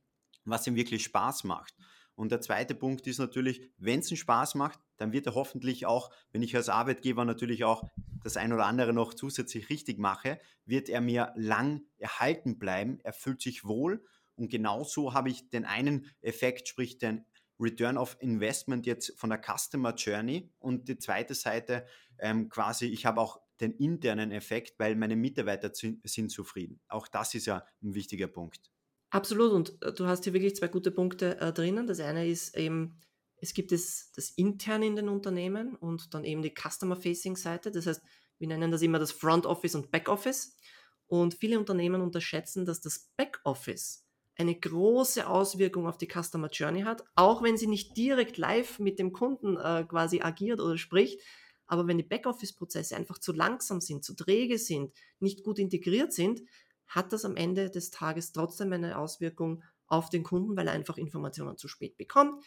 was 0.45 0.67
ihm 0.67 0.75
wirklich 0.75 1.03
Spaß 1.03 1.43
macht. 1.43 1.75
Und 2.15 2.31
der 2.31 2.39
zweite 2.39 2.75
Punkt 2.75 3.05
ist 3.07 3.17
natürlich, 3.17 3.69
wenn 3.77 3.99
es 3.99 4.09
einen 4.09 4.17
Spaß 4.17 4.55
macht, 4.55 4.79
dann 4.95 5.11
wird 5.11 5.25
er 5.25 5.35
hoffentlich 5.35 5.85
auch, 5.85 6.13
wenn 6.31 6.43
ich 6.43 6.55
als 6.55 6.69
Arbeitgeber 6.69 7.25
natürlich 7.25 7.65
auch 7.65 7.83
das 8.23 8.37
ein 8.37 8.53
oder 8.53 8.67
andere 8.67 8.93
noch 8.93 9.13
zusätzlich 9.13 9.69
richtig 9.69 9.99
mache, 9.99 10.39
wird 10.63 10.87
er 10.87 11.01
mir 11.01 11.33
lang 11.35 11.81
erhalten 11.97 12.57
bleiben. 12.57 12.99
Er 13.03 13.11
fühlt 13.11 13.41
sich 13.41 13.65
wohl 13.65 14.05
und 14.35 14.49
genauso 14.49 15.13
habe 15.13 15.29
ich 15.29 15.49
den 15.49 15.65
einen 15.65 16.09
Effekt, 16.21 16.69
sprich 16.69 16.99
den 16.99 17.25
Return 17.59 17.97
of 17.97 18.17
Investment 18.19 18.85
jetzt 18.85 19.17
von 19.19 19.29
der 19.29 19.41
Customer 19.41 19.93
Journey 19.93 20.51
und 20.59 20.87
die 20.87 20.97
zweite 20.97 21.33
Seite 21.33 21.85
ähm, 22.19 22.49
quasi, 22.49 22.87
ich 22.87 23.05
habe 23.05 23.21
auch 23.21 23.41
den 23.59 23.73
internen 23.73 24.31
Effekt, 24.31 24.79
weil 24.79 24.95
meine 24.95 25.15
Mitarbeiter 25.15 25.71
sind 25.73 26.31
zufrieden. 26.31 26.79
Auch 26.87 27.07
das 27.07 27.33
ist 27.35 27.45
ja 27.45 27.65
ein 27.81 27.93
wichtiger 27.93 28.27
Punkt. 28.27 28.71
Absolut 29.09 29.51
und 29.53 29.81
äh, 29.83 29.93
du 29.93 30.07
hast 30.07 30.23
hier 30.23 30.33
wirklich 30.33 30.55
zwei 30.55 30.67
gute 30.67 30.91
Punkte 30.91 31.39
äh, 31.39 31.53
drinnen. 31.53 31.87
Das 31.87 31.99
eine 31.99 32.27
ist 32.27 32.57
eben, 32.57 32.99
es 33.37 33.53
gibt 33.53 33.71
es 33.71 34.11
das 34.15 34.31
intern 34.31 34.81
in 34.81 34.95
den 34.95 35.07
Unternehmen 35.07 35.75
und 35.75 36.13
dann 36.13 36.23
eben 36.23 36.41
die 36.41 36.53
Customer-Facing-Seite. 36.53 37.71
Das 37.71 37.85
heißt, 37.85 38.01
wir 38.39 38.47
nennen 38.47 38.71
das 38.71 38.81
immer 38.81 38.99
das 38.99 39.11
Front 39.11 39.45
Office 39.45 39.75
und 39.75 39.91
Back 39.91 40.09
Office. 40.09 40.57
Und 41.05 41.35
viele 41.35 41.59
Unternehmen 41.59 42.01
unterschätzen, 42.01 42.65
dass 42.65 42.81
das 42.81 43.11
Back 43.15 43.39
Office 43.43 44.02
eine 44.35 44.59
große 44.59 45.27
Auswirkung 45.27 45.87
auf 45.87 45.97
die 45.97 46.07
Customer 46.07 46.49
Journey 46.49 46.81
hat, 46.81 47.03
auch 47.15 47.43
wenn 47.43 47.57
sie 47.57 47.67
nicht 47.67 47.95
direkt 47.97 48.37
live 48.37 48.79
mit 48.79 48.99
dem 48.99 49.13
Kunden 49.13 49.57
äh, 49.57 49.85
quasi 49.87 50.21
agiert 50.21 50.59
oder 50.59 50.77
spricht. 50.77 51.21
Aber 51.65 51.87
wenn 51.87 51.97
die 51.97 52.03
Backoffice-Prozesse 52.03 52.95
einfach 52.95 53.19
zu 53.19 53.31
langsam 53.31 53.79
sind, 53.79 54.03
zu 54.03 54.15
träge 54.15 54.57
sind, 54.57 54.93
nicht 55.19 55.43
gut 55.43 55.59
integriert 55.59 56.13
sind, 56.13 56.41
hat 56.87 57.13
das 57.13 57.25
am 57.25 57.35
Ende 57.35 57.69
des 57.69 57.91
Tages 57.91 58.31
trotzdem 58.31 58.73
eine 58.73 58.97
Auswirkung 58.97 59.63
auf 59.87 60.09
den 60.09 60.23
Kunden, 60.23 60.55
weil 60.55 60.67
er 60.67 60.73
einfach 60.73 60.97
Informationen 60.97 61.57
zu 61.57 61.67
spät 61.67 61.97
bekommt 61.97 62.43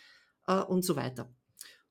äh, 0.46 0.60
und 0.60 0.84
so 0.84 0.96
weiter. 0.96 1.32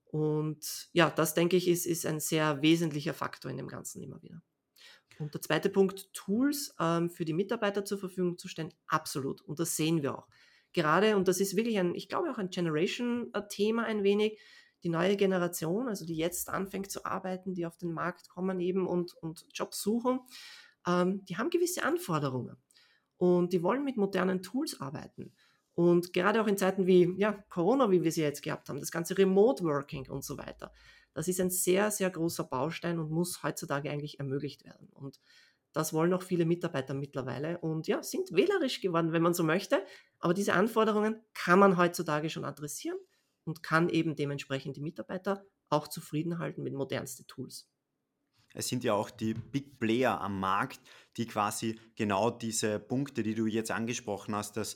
Und 0.05 0.89
ja, 0.93 1.09
das 1.09 1.33
denke 1.33 1.57
ich, 1.57 1.67
ist, 1.67 1.85
ist 1.85 2.05
ein 2.05 2.19
sehr 2.19 2.61
wesentlicher 2.61 3.13
Faktor 3.13 3.51
in 3.51 3.57
dem 3.57 3.67
Ganzen 3.67 4.01
immer 4.01 4.21
wieder. 4.21 4.41
Und 5.19 5.33
der 5.33 5.41
zweite 5.41 5.69
Punkt, 5.69 6.13
Tools 6.13 6.75
ähm, 6.79 7.09
für 7.09 7.25
die 7.25 7.33
Mitarbeiter 7.33 7.85
zur 7.85 7.97
Verfügung 7.97 8.37
zu 8.37 8.47
stellen, 8.47 8.73
absolut. 8.87 9.41
Und 9.41 9.59
das 9.59 9.75
sehen 9.75 10.01
wir 10.01 10.17
auch. 10.17 10.27
Gerade, 10.73 11.15
und 11.15 11.27
das 11.27 11.39
ist 11.39 11.55
wirklich 11.55 11.79
ein, 11.79 11.95
ich 11.95 12.09
glaube 12.09 12.29
auch 12.29 12.37
ein 12.37 12.49
Generation-Thema 12.49 13.83
ein 13.85 14.03
wenig, 14.03 14.39
die 14.83 14.89
neue 14.89 15.15
Generation, 15.15 15.87
also 15.87 16.05
die 16.05 16.15
jetzt 16.15 16.49
anfängt 16.49 16.91
zu 16.91 17.05
arbeiten, 17.05 17.53
die 17.53 17.65
auf 17.65 17.77
den 17.77 17.93
Markt 17.93 18.29
kommen 18.29 18.59
eben 18.59 18.85
und, 18.85 19.13
und 19.15 19.45
Jobs 19.53 19.81
suchen, 19.81 20.19
ähm, 20.85 21.23
die 21.25 21.37
haben 21.37 21.49
gewisse 21.49 21.83
Anforderungen. 21.83 22.57
Und 23.17 23.53
die 23.53 23.63
wollen 23.63 23.83
mit 23.83 23.97
modernen 23.97 24.43
Tools 24.43 24.81
arbeiten. 24.81 25.33
Und 25.73 26.13
gerade 26.13 26.41
auch 26.41 26.47
in 26.47 26.57
Zeiten 26.57 26.87
wie 26.87 27.15
ja, 27.17 27.33
Corona, 27.49 27.89
wie 27.91 28.03
wir 28.03 28.11
sie 28.11 28.21
jetzt 28.21 28.43
gehabt 28.43 28.69
haben, 28.69 28.79
das 28.79 28.91
ganze 28.91 29.17
Remote 29.17 29.63
Working 29.63 30.09
und 30.09 30.23
so 30.23 30.37
weiter, 30.37 30.71
das 31.15 31.29
ist 31.29 31.39
ein 31.39 31.49
sehr, 31.49 31.89
sehr 31.89 32.09
großer 32.09 32.43
Baustein 32.43 32.99
und 32.99 33.09
muss 33.09 33.41
heutzutage 33.41 33.89
eigentlich 33.89 34.19
ermöglicht 34.19 34.65
werden. 34.65 34.89
Und 34.93 35.19
das 35.71 35.93
wollen 35.93 36.13
auch 36.13 36.21
viele 36.21 36.45
Mitarbeiter 36.45 36.93
mittlerweile 36.93 37.57
und 37.59 37.87
ja, 37.87 38.03
sind 38.03 38.31
wählerisch 38.33 38.81
geworden, 38.81 39.13
wenn 39.13 39.23
man 39.23 39.33
so 39.33 39.43
möchte. 39.43 39.83
Aber 40.19 40.33
diese 40.33 40.53
Anforderungen 40.53 41.21
kann 41.33 41.57
man 41.57 41.77
heutzutage 41.77 42.29
schon 42.29 42.45
adressieren 42.45 42.97
und 43.45 43.63
kann 43.63 43.89
eben 43.89 44.15
dementsprechend 44.15 44.75
die 44.75 44.81
Mitarbeiter 44.81 45.45
auch 45.69 45.87
zufrieden 45.87 46.37
halten 46.37 46.63
mit 46.63 46.73
modernsten 46.73 47.25
Tools. 47.27 47.69
Es 48.53 48.67
sind 48.67 48.83
ja 48.83 48.93
auch 48.93 49.09
die 49.09 49.33
Big 49.33 49.79
Player 49.79 50.19
am 50.19 50.39
Markt, 50.39 50.79
die 51.17 51.27
quasi 51.27 51.79
genau 51.95 52.29
diese 52.29 52.79
Punkte, 52.79 53.23
die 53.23 53.35
du 53.35 53.45
jetzt 53.47 53.71
angesprochen 53.71 54.35
hast, 54.35 54.57
dass 54.57 54.75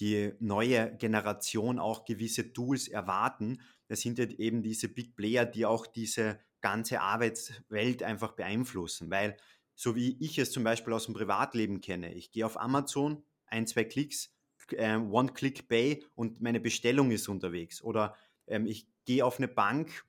die 0.00 0.32
neue 0.40 0.96
Generation 0.96 1.78
auch 1.78 2.04
gewisse 2.04 2.52
Tools 2.52 2.88
erwarten. 2.88 3.60
Das 3.88 4.00
sind 4.00 4.18
ja 4.18 4.26
eben 4.26 4.62
diese 4.62 4.88
Big 4.88 5.16
Player, 5.16 5.44
die 5.44 5.66
auch 5.66 5.86
diese 5.86 6.38
ganze 6.60 7.00
Arbeitswelt 7.00 8.02
einfach 8.02 8.32
beeinflussen. 8.32 9.10
Weil, 9.10 9.36
so 9.74 9.94
wie 9.96 10.16
ich 10.20 10.38
es 10.38 10.50
zum 10.50 10.64
Beispiel 10.64 10.92
aus 10.92 11.06
dem 11.06 11.14
Privatleben 11.14 11.80
kenne, 11.80 12.14
ich 12.14 12.30
gehe 12.30 12.46
auf 12.46 12.60
Amazon, 12.60 13.22
ein, 13.46 13.66
zwei 13.66 13.84
Klicks, 13.84 14.34
äh, 14.72 14.96
One-Click-Pay 14.96 16.04
und 16.14 16.40
meine 16.40 16.60
Bestellung 16.60 17.10
ist 17.10 17.28
unterwegs. 17.28 17.82
Oder 17.82 18.14
ähm, 18.46 18.66
ich 18.66 18.88
gehe 19.04 19.24
auf 19.24 19.38
eine 19.38 19.48
Bank 19.48 20.04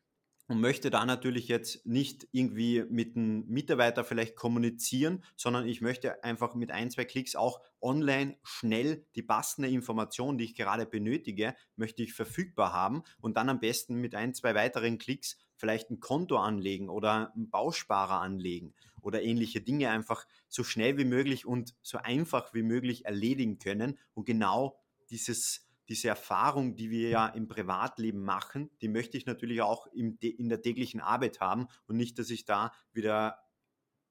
und 0.50 0.60
möchte 0.60 0.89
da 0.89 1.06
natürlich 1.06 1.48
jetzt 1.48 1.86
nicht 1.86 2.27
irgendwie 2.32 2.84
mit 2.89 3.15
einem 3.15 3.46
Mitarbeiter 3.48 4.03
vielleicht 4.03 4.36
kommunizieren, 4.36 5.24
sondern 5.36 5.68
ich 5.68 5.79
möchte 5.79 6.24
einfach 6.24 6.56
mit 6.56 6.72
ein, 6.72 6.89
zwei 6.89 7.06
Klicks 7.06 7.36
auch 7.36 7.62
online 7.82 8.36
schnell 8.41 9.06
die 9.15 9.22
passende 9.22 9.70
Information, 9.70 10.39
die 10.39 10.46
ich 10.46 10.56
gerade 10.56 10.88
benötige, 10.88 11.56
möchte 11.75 12.01
ich 12.01 12.13
verfügbar 12.13 12.74
haben 12.74 13.03
und 13.22 13.38
dann 13.38 13.48
am 13.48 13.60
besten 13.60 14.01
mit 14.01 14.15
ein, 14.15 14.34
zwei 14.34 14.56
weiteren 14.56 14.98
Klicks 14.98 15.38
vielleicht 15.56 15.91
ein 15.91 16.00
Konto 16.00 16.38
anlegen 16.38 16.89
oder 16.89 17.32
einen 17.36 17.51
Bausparer 17.51 18.20
anlegen 18.20 18.74
oder 19.01 19.22
ähnliche 19.22 19.62
Dinge 19.62 19.91
einfach 19.91 20.25
so 20.48 20.63
schnell 20.63 20.98
wie 20.98 21.06
möglich 21.06 21.46
und 21.46 21.75
so 21.84 22.00
einfach 22.00 22.56
wie 22.56 22.63
möglich 22.63 23.06
erledigen 23.06 23.60
können 23.60 24.00
und 24.15 24.25
genau 24.25 24.82
dieses 25.12 25.68
diese 25.89 26.08
Erfahrung, 26.08 26.75
die 26.75 26.91
wir 26.91 27.10
ja 27.10 27.27
im 27.27 27.48
Privatleben 27.48 28.22
machen, 28.22 28.69
die 28.81 28.88
möchte 28.88 29.17
ich 29.17 29.25
natürlich 29.25 29.62
auch 29.62 29.88
im, 29.88 30.17
in 30.22 30.48
der 30.48 30.62
täglichen 30.62 31.01
Arbeit 31.01 31.41
haben 31.41 31.67
und 31.88 31.98
nicht, 31.98 32.19
dass 32.19 32.29
ich 32.29 32.46
da 32.46 32.72
wieder 32.93 33.39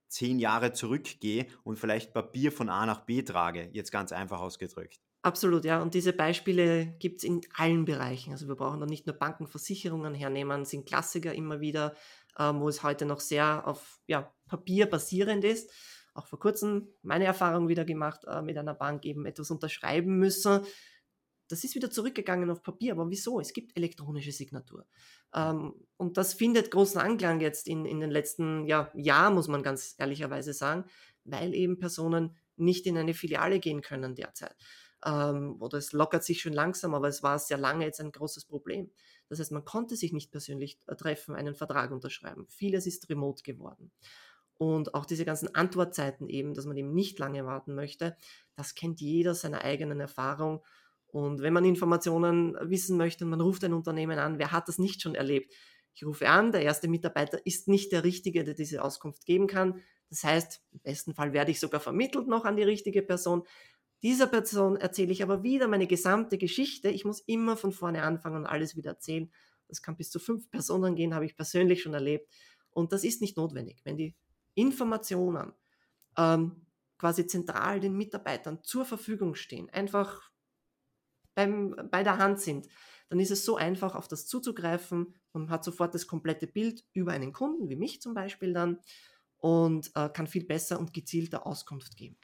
zehn 0.08 0.38
Jahre 0.38 0.73
zurückgehe 0.73 1.47
und 1.62 1.78
vielleicht 1.78 2.12
Papier 2.12 2.50
von 2.50 2.68
A 2.68 2.85
nach 2.85 3.04
B 3.06 3.23
trage, 3.23 3.70
jetzt 3.73 3.92
ganz 3.92 4.11
einfach 4.12 4.40
ausgedrückt. 4.40 5.00
Absolut, 5.23 5.64
ja. 5.64 5.82
Und 5.82 5.94
diese 5.94 6.12
Beispiele 6.12 6.97
gibt 6.99 7.18
es 7.18 7.25
in 7.25 7.40
allen 7.54 7.85
Bereichen. 7.85 8.32
Also 8.32 8.49
wir 8.49 8.54
brauchen 8.54 8.80
da 8.80 8.87
nicht 8.87 9.06
nur 9.06 9.16
Banken, 9.16 9.47
Versicherungen 9.47 10.14
hernehmen, 10.14 10.64
sind 10.64 10.86
Klassiker 10.86 11.34
immer 11.34 11.60
wieder, 11.60 11.95
ähm, 12.38 12.60
wo 12.60 12.69
es 12.69 12.82
heute 12.82 13.04
noch 13.04 13.21
sehr 13.21 13.67
auf 13.67 14.00
ja, 14.06 14.32
Papier 14.49 14.86
basierend 14.86 15.45
ist. 15.45 15.71
Auch 16.14 16.26
vor 16.26 16.38
kurzem 16.38 16.88
meine 17.02 17.25
Erfahrung 17.25 17.69
wieder 17.69 17.84
gemacht, 17.84 18.25
äh, 18.26 18.43
mit 18.43 18.56
einer 18.56 18.75
Bank 18.75 19.04
eben 19.04 19.26
etwas 19.26 19.50
unterschreiben 19.50 20.19
müssen 20.19 20.64
das 21.49 21.65
ist 21.65 21.75
wieder 21.75 21.91
zurückgegangen 21.91 22.50
auf 22.50 22.63
Papier, 22.63 22.93
aber 22.93 23.08
wieso? 23.11 23.41
Es 23.41 23.52
gibt 23.52 23.76
elektronische 23.76 24.32
Signatur. 24.32 24.87
Ähm, 25.34 25.75
und 25.97 26.17
das 26.17 26.34
findet 26.34 26.71
großen 26.71 27.00
Anklang 27.00 27.41
jetzt 27.41 27.67
in, 27.67 27.84
in 27.84 28.00
den 28.00 28.11
letzten 28.11 28.67
ja, 28.67 28.91
Jahren, 28.95 29.34
muss 29.34 29.49
man 29.49 29.63
ganz 29.63 29.95
ehrlicherweise 29.99 30.52
sagen, 30.52 30.84
weil 31.25 31.54
eben 31.54 31.78
Personen 31.78 32.37
nicht 32.56 32.87
in 32.87 32.97
eine 32.97 33.15
Filiale 33.15 33.61
gehen 33.61 33.82
können 33.82 34.15
derzeit. 34.15 34.56
Ähm, 35.04 35.56
oder 35.61 35.78
es 35.78 35.93
lockert 35.93 36.25
sich 36.25 36.41
schon 36.41 36.52
langsam, 36.52 36.95
aber 36.95 37.08
es 37.08 37.23
war 37.23 37.39
sehr 37.39 37.58
lange 37.58 37.84
jetzt 37.84 38.00
ein 38.00 38.13
großes 38.13 38.45
Problem. 38.45 38.91
Das 39.28 39.39
heißt, 39.39 39.52
man 39.52 39.65
konnte 39.65 39.97
sich 39.97 40.13
nicht 40.13 40.30
persönlich 40.30 40.78
äh, 40.87 40.97
treffen, 40.97 41.34
einen 41.34 41.54
Vertrag 41.54 41.93
unterschreiben. 41.93 42.47
Vieles 42.49 42.87
ist 42.87 43.08
remote 43.08 43.43
geworden. 43.43 43.93
Und 44.56 44.95
auch 44.95 45.06
diese 45.06 45.25
ganzen 45.25 45.54
Antwortzeiten 45.54 46.28
eben, 46.28 46.52
dass 46.52 46.67
man 46.67 46.76
eben 46.76 46.93
nicht 46.93 47.19
lange 47.21 47.47
warten 47.47 47.75
möchte, 47.76 48.17
das 48.56 48.75
kennt 48.75 49.00
jeder 49.00 49.34
seiner 49.34 49.63
eigenen 49.63 50.00
Erfahrung. 50.00 50.65
Und 51.08 51.40
wenn 51.40 51.52
man 51.52 51.64
Informationen 51.64 52.56
wissen 52.60 52.97
möchte 52.97 53.25
und 53.25 53.30
man 53.30 53.40
ruft 53.40 53.64
ein 53.64 53.73
Unternehmen 53.73 54.18
an, 54.18 54.38
wer 54.38 54.52
hat 54.52 54.68
das 54.68 54.78
nicht 54.78 55.02
schon 55.02 55.14
erlebt? 55.14 55.52
Ich 55.94 56.04
rufe 56.04 56.28
an, 56.28 56.52
der 56.52 56.62
erste 56.62 56.86
Mitarbeiter 56.86 57.44
ist 57.44 57.66
nicht 57.66 57.92
der 57.92 58.04
Richtige, 58.04 58.44
der 58.44 58.54
diese 58.54 58.84
Auskunft 58.84 59.25
geben 59.25 59.47
kann. 59.47 59.82
Das 60.10 60.23
heißt, 60.23 60.62
im 60.73 60.80
besten 60.80 61.14
Fall 61.14 61.32
werde 61.32 61.50
ich 61.50 61.60
sogar 61.60 61.80
vermittelt 61.80 62.28
noch 62.28 62.44
an 62.44 62.56
die 62.56 62.62
richtige 62.62 63.02
Person. 63.02 63.42
Dieser 64.02 64.26
Person 64.26 64.76
erzähle 64.76 65.12
ich 65.12 65.23
aber 65.23 65.42
wieder 65.42 65.66
meine 65.66 65.86
gesamte 65.86 66.38
Geschichte. 66.38 66.88
Ich 66.88 67.04
muss 67.04 67.21
immer 67.21 67.56
von 67.56 67.73
vorne 67.73 68.02
anfangen 68.04 68.36
und 68.36 68.47
alles 68.47 68.76
wieder 68.76 68.90
erzählen. 68.90 69.30
Das 69.66 69.82
kann 69.82 69.97
bis 69.97 70.10
zu 70.10 70.18
fünf 70.18 70.50
Personen 70.50 70.94
gehen, 70.94 71.14
habe 71.14 71.26
ich 71.26 71.36
persönlich 71.36 71.82
schon 71.82 71.94
erlebt. 71.94 72.32
Und 72.71 72.92
das 72.92 73.02
ist 73.02 73.21
nicht 73.21 73.36
notwendig. 73.36 73.80
Wenn 73.84 73.97
die 73.97 74.14
Informationen 74.54 75.52
ähm, 76.16 76.66
quasi 76.97 77.26
zentral 77.26 77.80
den 77.80 77.97
Mitarbeitern 77.97 78.62
zur 78.62 78.84
Verfügung 78.84 79.34
stehen, 79.34 79.68
einfach 79.71 80.30
beim, 81.38 81.76
bei 81.92 82.02
der 82.02 82.18
Hand 82.18 82.40
sind, 82.40 82.66
dann 83.08 83.20
ist 83.20 83.30
es 83.30 83.44
so 83.44 83.56
einfach, 83.56 83.94
auf 83.94 84.08
das 84.08 84.26
zuzugreifen. 84.26 85.14
Man 85.32 85.50
hat 85.50 85.62
sofort 85.62 85.94
das 85.94 86.08
komplette 86.08 86.48
Bild 86.48 86.84
über 86.92 87.12
einen 87.12 87.32
Kunden, 87.32 87.68
wie 87.68 87.76
mich 87.76 88.02
zum 88.02 88.12
Beispiel 88.12 88.52
dann, 88.52 88.80
und 89.36 89.92
äh, 89.94 90.08
kann 90.08 90.26
viel 90.26 90.44
besser 90.44 90.80
und 90.80 90.92
gezielter 90.92 91.46
Auskunft 91.46 91.96
geben. 91.96 92.16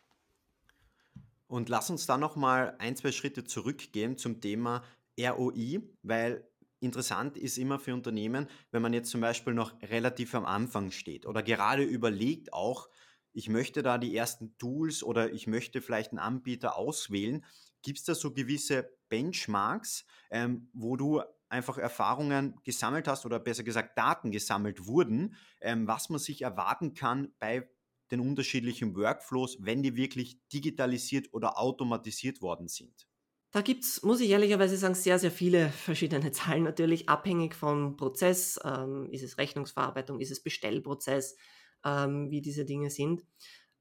Und 1.47 1.69
lass 1.69 1.91
uns 1.91 2.07
da 2.07 2.19
nochmal 2.19 2.75
ein, 2.81 2.97
zwei 2.97 3.13
Schritte 3.13 3.45
zurückgehen 3.45 4.19
zum 4.19 4.41
Thema 4.41 4.83
ROI, 5.17 5.81
weil 6.03 6.51
interessant 6.81 7.39
ist 7.39 7.57
immer 7.57 7.79
für 7.79 7.95
Unternehmen, 7.95 8.49
wenn 8.73 8.83
man 8.83 8.93
jetzt 8.93 9.11
zum 9.11 9.21
Beispiel 9.21 9.55
noch 9.55 9.81
relativ 9.81 10.35
am 10.35 10.45
Anfang 10.45 10.91
steht 10.91 11.25
oder 11.25 11.45
gerade 11.45 11.85
überlegt 11.85 12.53
auch, 12.53 12.89
ich 13.33 13.49
möchte 13.49 13.85
da 13.85 13.97
die 13.97 14.17
ersten 14.17 14.59
Tools 14.59 15.05
oder 15.05 15.33
ich 15.33 15.47
möchte 15.47 15.81
vielleicht 15.81 16.11
einen 16.11 16.19
Anbieter 16.19 16.77
auswählen. 16.77 17.45
Gibt 17.83 17.99
es 17.99 18.05
da 18.05 18.15
so 18.15 18.33
gewisse 18.33 18.91
Benchmarks, 19.09 20.05
ähm, 20.31 20.71
wo 20.73 20.97
du 20.97 21.23
einfach 21.49 21.79
Erfahrungen 21.79 22.57
gesammelt 22.65 23.07
hast 23.07 23.25
oder 23.25 23.39
besser 23.39 23.63
gesagt 23.63 23.97
Daten 23.97 24.31
gesammelt 24.31 24.87
wurden, 24.87 25.37
ähm, 25.61 25.87
was 25.87 26.09
man 26.09 26.19
sich 26.19 26.43
erwarten 26.43 26.95
kann 26.95 27.33
bei 27.39 27.69
den 28.11 28.21
unterschiedlichen 28.21 28.95
Workflows, 28.97 29.59
wenn 29.61 29.83
die 29.83 29.97
wirklich 29.97 30.41
digitalisiert 30.49 31.33
oder 31.33 31.59
automatisiert 31.59 32.43
worden 32.43 32.69
sind? 32.69 33.09
Da 33.51 33.61
gibt 33.61 33.85
es, 33.85 34.03
muss 34.03 34.21
ich 34.21 34.31
ehrlicherweise 34.31 34.77
sagen, 34.77 34.97
sehr, 34.97 35.19
sehr 35.19 35.31
viele 35.31 35.69
verschiedene 35.69 36.33
Zahlen 36.33 36.65
natürlich, 36.65 37.09
abhängig 37.09 37.55
vom 37.55 37.97
Prozess. 37.97 38.59
Ähm, 38.65 39.09
ist 39.11 39.23
es 39.23 39.39
Rechnungsverarbeitung, 39.39 40.21
ist 40.21 40.33
es 40.33 40.43
Bestellprozess, 40.43 41.37
ähm, 41.85 42.31
wie 42.31 42.43
diese 42.43 42.65
Dinge 42.65 42.91
sind. 42.91 43.25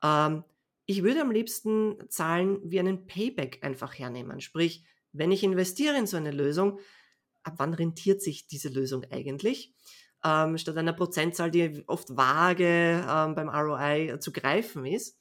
Ähm, 0.04 0.44
ich 0.86 1.02
würde 1.02 1.22
am 1.22 1.32
liebsten 1.32 1.98
Zahlen 2.10 2.60
wie 2.64 2.80
einen 2.80 3.08
Payback 3.08 3.64
einfach 3.64 3.98
hernehmen. 3.98 4.42
Sprich, 4.42 4.86
wenn 5.14 5.32
ich 5.32 5.44
investiere 5.44 5.98
in 5.98 6.08
so 6.08 6.18
eine 6.18 6.32
Lösung, 6.32 6.80
ab 7.44 7.56
wann 7.58 7.74
rentiert 7.74 8.22
sich 8.22 8.48
diese 8.48 8.70
Lösung 8.70 9.06
eigentlich? 9.12 9.74
Ähm, 10.24 10.58
statt 10.58 10.78
einer 10.78 10.94
Prozentzahl, 10.94 11.52
die 11.52 11.84
oft 11.88 12.16
vage 12.16 13.06
ähm, 13.08 13.36
beim 13.36 13.50
ROI 13.50 14.18
zu 14.20 14.32
greifen 14.32 14.86
ist. 14.86 15.18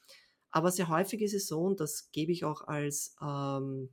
Aber 0.50 0.70
sehr 0.70 0.88
häufig 0.88 1.22
ist 1.22 1.34
es 1.34 1.48
so, 1.48 1.62
und 1.62 1.80
das 1.80 2.10
gebe 2.12 2.30
ich 2.30 2.44
auch 2.44 2.68
als, 2.68 3.16
ähm, 3.20 3.90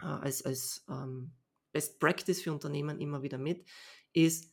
äh, 0.00 0.06
als, 0.06 0.44
als 0.44 0.84
ähm, 0.88 1.32
Best 1.72 1.98
Practice 1.98 2.42
für 2.42 2.52
Unternehmen 2.52 3.00
immer 3.00 3.22
wieder 3.22 3.38
mit, 3.38 3.66
ist 4.12 4.52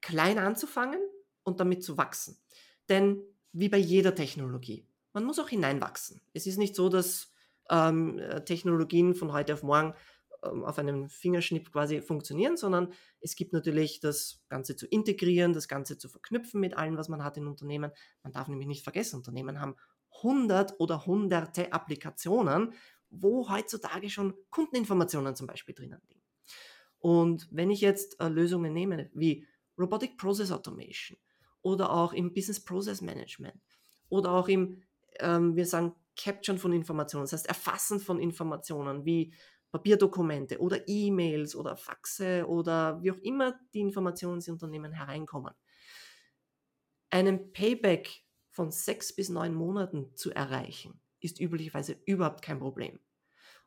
klein 0.00 0.38
anzufangen 0.38 1.00
und 1.42 1.60
damit 1.60 1.82
zu 1.82 1.96
wachsen. 1.96 2.38
Denn 2.88 3.22
wie 3.52 3.68
bei 3.68 3.78
jeder 3.78 4.14
Technologie, 4.14 4.86
man 5.12 5.24
muss 5.24 5.38
auch 5.38 5.48
hineinwachsen. 5.48 6.20
Es 6.32 6.46
ist 6.46 6.58
nicht 6.58 6.74
so, 6.74 6.88
dass 6.88 7.33
ähm, 7.70 8.18
äh, 8.18 8.44
Technologien 8.44 9.14
von 9.14 9.32
heute 9.32 9.54
auf 9.54 9.62
morgen 9.62 9.94
ähm, 10.44 10.64
auf 10.64 10.78
einem 10.78 11.08
Fingerschnipp 11.08 11.72
quasi 11.72 12.00
funktionieren, 12.02 12.56
sondern 12.56 12.92
es 13.20 13.36
gibt 13.36 13.52
natürlich 13.52 14.00
das 14.00 14.42
Ganze 14.48 14.76
zu 14.76 14.86
integrieren, 14.86 15.52
das 15.52 15.68
Ganze 15.68 15.98
zu 15.98 16.08
verknüpfen 16.08 16.60
mit 16.60 16.76
allem, 16.76 16.96
was 16.96 17.08
man 17.08 17.24
hat 17.24 17.36
in 17.36 17.46
Unternehmen. 17.46 17.92
Man 18.22 18.32
darf 18.32 18.48
nämlich 18.48 18.68
nicht 18.68 18.84
vergessen, 18.84 19.16
Unternehmen 19.16 19.60
haben 19.60 19.76
hundert 20.22 20.78
oder 20.78 21.06
hunderte 21.06 21.72
Applikationen, 21.72 22.72
wo 23.10 23.48
heutzutage 23.48 24.10
schon 24.10 24.34
Kundeninformationen 24.50 25.36
zum 25.36 25.46
Beispiel 25.46 25.74
drinnen 25.74 26.00
liegen. 26.08 26.22
Und 26.98 27.48
wenn 27.50 27.70
ich 27.70 27.80
jetzt 27.80 28.20
äh, 28.20 28.28
Lösungen 28.28 28.72
nehme 28.72 29.10
wie 29.12 29.46
Robotic 29.78 30.16
Process 30.16 30.50
Automation 30.50 31.18
oder 31.62 31.92
auch 31.92 32.12
im 32.12 32.32
Business 32.32 32.62
Process 32.62 33.00
Management 33.02 33.60
oder 34.08 34.32
auch 34.32 34.48
im, 34.48 34.82
ähm, 35.20 35.56
wir 35.56 35.66
sagen, 35.66 35.94
Capture 36.16 36.58
von 36.58 36.72
Informationen, 36.72 37.24
das 37.24 37.32
heißt 37.32 37.48
Erfassen 37.48 38.00
von 38.00 38.18
Informationen 38.18 39.04
wie 39.04 39.34
Papierdokumente 39.72 40.60
oder 40.60 40.86
E-Mails 40.86 41.56
oder 41.56 41.76
Faxe 41.76 42.46
oder 42.46 43.02
wie 43.02 43.10
auch 43.10 43.18
immer 43.18 43.58
die 43.74 43.80
Informationen 43.80 44.36
ins 44.36 44.48
Unternehmen 44.48 44.92
hereinkommen. 44.92 45.52
Einen 47.10 47.52
Payback 47.52 48.24
von 48.50 48.70
sechs 48.70 49.14
bis 49.14 49.30
neun 49.30 49.52
Monaten 49.52 50.14
zu 50.14 50.30
erreichen, 50.30 51.00
ist 51.20 51.40
üblicherweise 51.40 51.96
überhaupt 52.06 52.42
kein 52.42 52.60
Problem. 52.60 53.00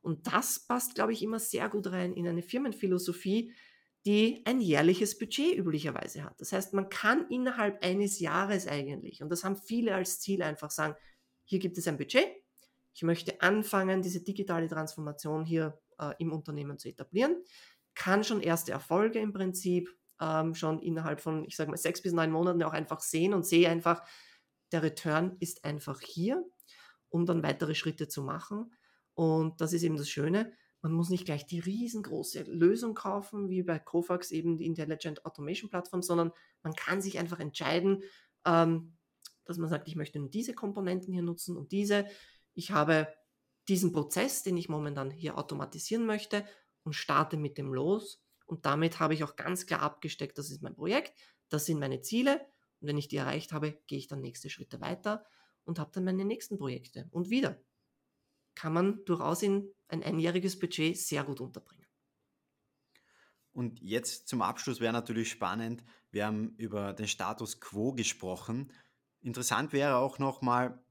Und 0.01 0.27
das 0.27 0.65
passt, 0.65 0.95
glaube 0.95 1.11
ich, 1.11 1.21
immer 1.21 1.39
sehr 1.39 1.67
gut 1.67 1.87
rein 1.87 2.13
in 2.13 2.25
eine 2.25 2.41
Firmenphilosophie, 2.41 3.53
die 4.05 4.41
ein 4.45 4.61
jährliches 4.61 5.19
Budget 5.19 5.57
üblicherweise 5.57 6.23
hat. 6.23 6.39
Das 6.39 6.53
heißt, 6.53 6.73
man 6.73 6.87
kann 6.87 7.27
innerhalb 7.29 7.83
eines 7.83 8.21
Jahres 8.21 8.65
eigentlich, 8.65 9.21
und 9.21 9.29
das 9.29 9.43
haben 9.43 9.57
viele 9.57 9.93
als 9.93 10.21
Ziel, 10.21 10.41
einfach 10.41 10.71
sagen, 10.71 10.95
hier 11.47 11.59
gibt 11.59 11.77
es 11.77 11.87
ein 11.87 11.97
Budget, 11.97 12.27
ich 12.93 13.03
möchte 13.03 13.41
anfangen, 13.41 14.01
diese 14.01 14.23
digitale 14.23 14.67
Transformation 14.67 15.45
hier 15.45 15.79
äh, 15.99 16.13
im 16.17 16.31
Unternehmen 16.31 16.79
zu 16.79 16.89
etablieren, 16.89 17.37
kann 17.93 18.23
schon 18.23 18.41
erste 18.41 18.71
Erfolge 18.71 19.19
im 19.19 19.33
Prinzip 19.33 19.95
ähm, 20.19 20.55
schon 20.55 20.79
innerhalb 20.79 21.21
von, 21.21 21.45
ich 21.45 21.55
sage 21.55 21.69
mal, 21.69 21.77
sechs 21.77 22.01
bis 22.01 22.13
neun 22.13 22.31
Monaten 22.31 22.63
auch 22.63 22.73
einfach 22.73 22.99
sehen 22.99 23.35
und 23.35 23.45
sehe 23.45 23.69
einfach, 23.69 24.03
der 24.71 24.81
Return 24.81 25.37
ist 25.39 25.63
einfach 25.63 26.01
hier, 26.01 26.43
um 27.09 27.27
dann 27.27 27.43
weitere 27.43 27.75
Schritte 27.75 28.07
zu 28.07 28.23
machen. 28.23 28.73
Und 29.13 29.61
das 29.61 29.73
ist 29.73 29.83
eben 29.83 29.97
das 29.97 30.09
Schöne. 30.09 30.53
Man 30.81 30.91
muss 30.91 31.09
nicht 31.09 31.25
gleich 31.25 31.45
die 31.45 31.59
riesengroße 31.59 32.43
Lösung 32.43 32.95
kaufen, 32.95 33.49
wie 33.49 33.61
bei 33.61 33.77
Kofax 33.79 34.31
eben 34.31 34.57
die 34.57 34.65
Intelligent 34.65 35.23
Automation 35.23 35.69
Plattform, 35.69 36.01
sondern 36.01 36.31
man 36.63 36.73
kann 36.73 36.99
sich 36.99 37.19
einfach 37.19 37.39
entscheiden, 37.39 38.03
ähm, 38.43 38.96
dass 39.49 39.57
man 39.57 39.69
sagt, 39.69 39.87
ich 39.87 39.95
möchte 39.95 40.19
nur 40.19 40.29
diese 40.29 40.53
Komponenten 40.53 41.13
hier 41.13 41.21
nutzen 41.21 41.57
und 41.57 41.71
diese. 41.71 42.07
Ich 42.53 42.71
habe 42.71 43.07
diesen 43.67 43.91
Prozess, 43.91 44.43
den 44.43 44.57
ich 44.57 44.69
momentan 44.69 45.11
hier 45.11 45.37
automatisieren 45.37 46.05
möchte 46.05 46.45
und 46.83 46.93
starte 46.93 47.37
mit 47.37 47.57
dem 47.57 47.73
los. 47.73 48.23
Und 48.45 48.65
damit 48.65 48.99
habe 48.99 49.13
ich 49.13 49.23
auch 49.23 49.35
ganz 49.35 49.65
klar 49.65 49.81
abgesteckt, 49.81 50.37
das 50.37 50.49
ist 50.49 50.61
mein 50.61 50.75
Projekt, 50.75 51.13
das 51.49 51.65
sind 51.65 51.79
meine 51.79 52.01
Ziele. 52.01 52.39
Und 52.79 52.87
wenn 52.87 52.97
ich 52.97 53.07
die 53.07 53.17
erreicht 53.17 53.51
habe, 53.51 53.81
gehe 53.87 53.97
ich 53.97 54.07
dann 54.07 54.21
nächste 54.21 54.49
Schritte 54.49 54.79
weiter 54.79 55.25
und 55.65 55.79
habe 55.79 55.91
dann 55.93 56.05
meine 56.05 56.25
nächsten 56.25 56.57
Projekte. 56.57 57.07
Und 57.11 57.29
wieder 57.29 57.61
kann 58.55 58.73
man 58.73 59.03
durchaus 59.05 59.43
in 59.43 59.71
ein 59.87 60.01
einjähriges 60.01 60.57
Budget 60.57 60.97
sehr 60.97 61.23
gut 61.23 61.41
unterbringen. 61.41 61.85
Und 63.51 63.81
jetzt 63.81 64.27
zum 64.27 64.41
Abschluss 64.41 64.79
wäre 64.79 64.93
natürlich 64.93 65.31
spannend, 65.31 65.83
wir 66.11 66.25
haben 66.25 66.55
über 66.57 66.93
den 66.93 67.07
Status 67.07 67.59
quo 67.59 67.91
gesprochen. 67.91 68.71
Interessant 69.27 69.73
wäre 69.73 69.97
auch 69.97 70.19
nochmal, 70.19 70.81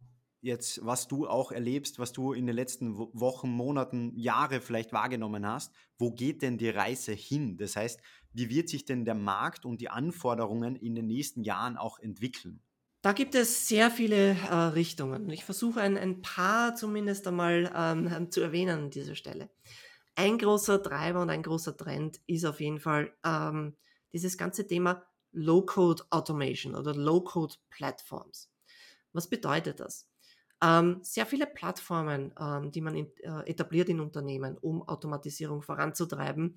jetzt, 0.43 0.85
was 0.85 1.09
du 1.09 1.27
auch 1.27 1.53
erlebst, 1.53 1.99
was 1.99 2.13
du 2.13 2.35
in 2.35 2.47
den 2.47 2.55
letzten 2.55 2.95
Wochen, 2.99 3.49
Monaten, 3.49 4.15
Jahre 4.15 4.61
vielleicht 4.61 4.93
wahrgenommen 4.93 5.47
hast, 5.47 5.73
wo 5.99 6.13
geht 6.13 6.43
denn 6.43 6.59
die 6.59 6.69
Reise 6.69 7.15
hin? 7.15 7.57
Das 7.57 7.77
heißt, 7.77 7.99
wie 8.35 8.51
wird 8.51 8.69
sich 8.69 8.85
denn 8.85 9.07
der 9.07 9.15
Markt 9.15 9.65
und 9.65 9.81
die 9.81 9.89
Anforderungen 9.89 10.77
in 10.77 10.95
den 10.95 11.07
nächsten 11.07 11.45
Jahren 11.45 11.79
auch 11.79 11.99
entwickeln? 11.99 12.61
Da 13.01 13.15
gibt 13.15 13.35
es 13.35 13.69
sehr 13.69 13.91
viele 13.91 14.33
äh, 14.33 14.55
Richtungen. 14.55 15.31
Ich 15.31 15.47
versuche 15.47 15.81
ein, 15.81 15.97
ein 15.97 16.21
paar 16.21 16.75
zumindest 16.75 17.27
einmal 17.27 17.73
ähm, 17.75 18.31
zu 18.31 18.43
erwähnen 18.43 18.79
an 18.79 18.91
dieser 18.91 19.15
Stelle. 19.15 19.49
Ein 20.15 20.37
großer 20.37 20.83
Treiber 20.83 21.23
und 21.23 21.31
ein 21.31 21.43
großer 21.43 21.75
Trend 21.75 22.21
ist 22.27 22.45
auf 22.45 22.61
jeden 22.61 22.81
Fall 22.81 23.15
ähm, 23.25 23.77
dieses 24.13 24.37
ganze 24.37 24.67
Thema 24.67 25.07
Low-Code 25.37 26.05
Automation 26.11 26.75
oder 26.75 26.95
Low-Code 26.95 27.57
Platforms. 27.71 28.51
Was 29.13 29.29
bedeutet 29.29 29.81
das? 29.81 30.09
Ähm, 30.63 31.01
sehr 31.03 31.27
viele 31.27 31.47
Plattformen, 31.47 32.33
ähm, 32.41 32.71
die 32.71 32.81
man 32.81 32.97
in, 32.97 33.13
äh, 33.19 33.49
etabliert 33.51 33.91
in 33.91 34.01
Unternehmen, 34.01 34.57
um 34.59 34.83
Automatisierung 34.89 35.61
voranzutreiben, 35.61 36.57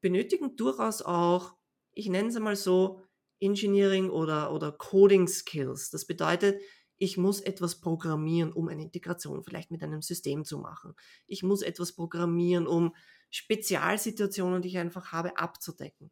benötigen 0.00 0.56
durchaus 0.56 1.02
auch, 1.02 1.54
ich 1.92 2.08
nenne 2.08 2.28
es 2.28 2.36
einmal 2.36 2.56
so, 2.56 3.02
Engineering 3.40 4.08
oder, 4.10 4.52
oder 4.52 4.72
Coding 4.72 5.28
Skills. 5.28 5.90
Das 5.90 6.06
bedeutet, 6.06 6.60
ich 6.96 7.18
muss 7.18 7.40
etwas 7.40 7.80
programmieren, 7.80 8.52
um 8.52 8.68
eine 8.68 8.82
Integration 8.82 9.44
vielleicht 9.44 9.70
mit 9.70 9.82
einem 9.82 10.02
System 10.02 10.44
zu 10.44 10.58
machen. 10.58 10.94
Ich 11.26 11.42
muss 11.42 11.62
etwas 11.62 11.92
programmieren, 11.92 12.66
um 12.66 12.96
Spezialsituationen, 13.30 14.62
die 14.62 14.68
ich 14.68 14.78
einfach 14.78 15.12
habe, 15.12 15.36
abzudecken 15.36 16.10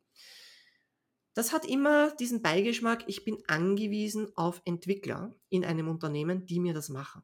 das 1.36 1.52
hat 1.52 1.66
immer 1.66 2.12
diesen 2.12 2.40
Beigeschmack, 2.40 3.04
ich 3.08 3.22
bin 3.22 3.36
angewiesen 3.46 4.34
auf 4.36 4.62
Entwickler 4.64 5.34
in 5.50 5.66
einem 5.66 5.86
Unternehmen, 5.86 6.46
die 6.46 6.60
mir 6.60 6.72
das 6.72 6.88
machen. 6.88 7.22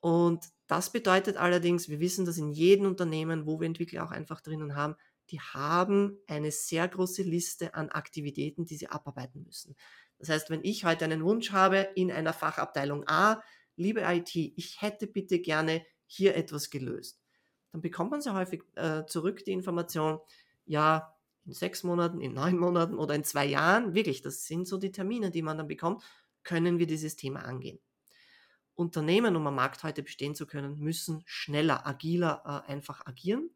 Und 0.00 0.46
das 0.66 0.90
bedeutet 0.90 1.36
allerdings, 1.36 1.90
wir 1.90 2.00
wissen, 2.00 2.24
dass 2.24 2.38
in 2.38 2.52
jedem 2.52 2.86
Unternehmen, 2.86 3.44
wo 3.44 3.60
wir 3.60 3.66
Entwickler 3.66 4.04
auch 4.04 4.12
einfach 4.12 4.40
drinnen 4.40 4.74
haben, 4.74 4.96
die 5.28 5.40
haben 5.40 6.16
eine 6.26 6.50
sehr 6.50 6.88
große 6.88 7.22
Liste 7.22 7.74
an 7.74 7.90
Aktivitäten, 7.90 8.64
die 8.64 8.76
sie 8.76 8.88
abarbeiten 8.88 9.42
müssen. 9.42 9.76
Das 10.18 10.30
heißt, 10.30 10.48
wenn 10.48 10.64
ich 10.64 10.86
heute 10.86 11.04
einen 11.04 11.22
Wunsch 11.22 11.52
habe 11.52 11.86
in 11.96 12.10
einer 12.10 12.32
Fachabteilung 12.32 13.06
A, 13.08 13.42
liebe 13.76 14.00
IT, 14.06 14.34
ich 14.34 14.80
hätte 14.80 15.06
bitte 15.06 15.40
gerne 15.40 15.84
hier 16.06 16.34
etwas 16.34 16.70
gelöst, 16.70 17.20
dann 17.72 17.82
bekommt 17.82 18.10
man 18.10 18.22
sehr 18.22 18.32
häufig 18.32 18.62
äh, 18.76 19.04
zurück 19.04 19.44
die 19.44 19.52
Information, 19.52 20.18
ja, 20.64 21.14
in 21.48 21.54
sechs 21.54 21.82
Monaten, 21.82 22.20
in 22.20 22.34
neun 22.34 22.58
Monaten 22.58 22.98
oder 22.98 23.14
in 23.14 23.24
zwei 23.24 23.46
Jahren, 23.46 23.94
wirklich, 23.94 24.20
das 24.20 24.46
sind 24.46 24.68
so 24.68 24.76
die 24.76 24.92
Termine, 24.92 25.30
die 25.30 25.40
man 25.40 25.56
dann 25.56 25.66
bekommt, 25.66 26.04
können 26.44 26.78
wir 26.78 26.86
dieses 26.86 27.16
Thema 27.16 27.40
angehen. 27.40 27.80
Unternehmen, 28.74 29.34
um 29.34 29.46
am 29.46 29.54
Markt 29.54 29.82
heute 29.82 30.02
bestehen 30.02 30.34
zu 30.34 30.46
können, 30.46 30.78
müssen 30.78 31.22
schneller, 31.24 31.86
agiler 31.86 32.42
äh, 32.44 32.70
einfach 32.70 33.06
agieren. 33.06 33.50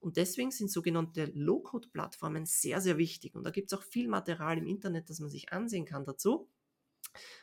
Und 0.00 0.16
deswegen 0.16 0.50
sind 0.50 0.70
sogenannte 0.70 1.26
Low-Code-Plattformen 1.32 2.46
sehr, 2.46 2.80
sehr 2.80 2.98
wichtig. 2.98 3.36
Und 3.36 3.44
da 3.44 3.50
gibt 3.50 3.72
es 3.72 3.78
auch 3.78 3.82
viel 3.82 4.08
Material 4.08 4.58
im 4.58 4.66
Internet, 4.66 5.08
das 5.08 5.20
man 5.20 5.30
sich 5.30 5.52
ansehen 5.52 5.84
kann 5.84 6.04
dazu, 6.04 6.50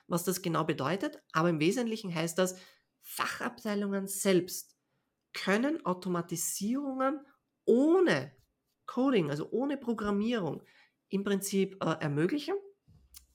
was 0.07 0.25
das 0.25 0.41
genau 0.41 0.65
bedeutet. 0.65 1.23
Aber 1.31 1.49
im 1.49 1.61
Wesentlichen 1.61 2.13
heißt 2.13 2.37
das, 2.37 2.59
Fachabteilungen 3.01 4.07
selbst 4.07 4.75
können 5.33 5.85
Automatisierungen 5.85 7.25
ohne 7.65 8.36
Coding, 8.87 9.29
also 9.29 9.49
ohne 9.51 9.77
Programmierung, 9.77 10.63
im 11.09 11.23
Prinzip 11.23 11.83
äh, 11.83 11.95
ermöglichen. 11.99 12.55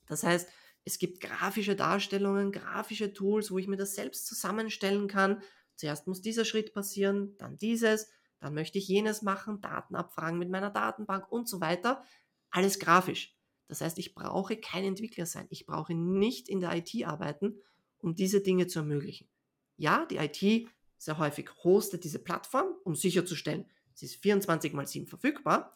Das 0.07 0.23
heißt, 0.23 0.49
es 0.85 0.99
gibt 0.99 1.21
grafische 1.21 1.75
Darstellungen, 1.75 2.51
grafische 2.51 3.13
Tools, 3.13 3.51
wo 3.51 3.57
ich 3.57 3.67
mir 3.67 3.77
das 3.77 3.95
selbst 3.95 4.27
zusammenstellen 4.27 5.07
kann. 5.07 5.41
Zuerst 5.75 6.07
muss 6.07 6.21
dieser 6.21 6.45
Schritt 6.45 6.73
passieren, 6.73 7.35
dann 7.37 7.57
dieses, 7.57 8.09
dann 8.39 8.53
möchte 8.53 8.77
ich 8.77 8.87
jenes 8.87 9.21
machen, 9.21 9.61
Daten 9.61 9.95
abfragen 9.95 10.37
mit 10.37 10.49
meiner 10.49 10.69
Datenbank 10.69 11.31
und 11.31 11.47
so 11.47 11.61
weiter. 11.61 12.03
Alles 12.49 12.79
grafisch. 12.79 13.37
Das 13.67 13.81
heißt, 13.81 13.97
ich 13.97 14.13
brauche 14.13 14.57
kein 14.57 14.83
Entwickler 14.83 15.25
sein. 15.25 15.47
Ich 15.49 15.65
brauche 15.65 15.93
nicht 15.93 16.49
in 16.49 16.59
der 16.59 16.75
IT 16.75 17.05
arbeiten, 17.05 17.61
um 17.99 18.13
diese 18.13 18.41
Dinge 18.41 18.67
zu 18.67 18.79
ermöglichen. 18.79 19.29
Ja, 19.77 20.05
die 20.05 20.17
IT 20.17 20.69
sehr 20.97 21.17
häufig 21.17 21.49
hostet 21.63 22.03
diese 22.03 22.19
Plattform, 22.19 22.67
um 22.83 22.95
sicherzustellen, 22.95 23.65
Sie 23.93 24.05
ist 24.05 24.21
24 24.21 24.73
mal 24.73 24.87
7 24.87 25.07
verfügbar, 25.07 25.73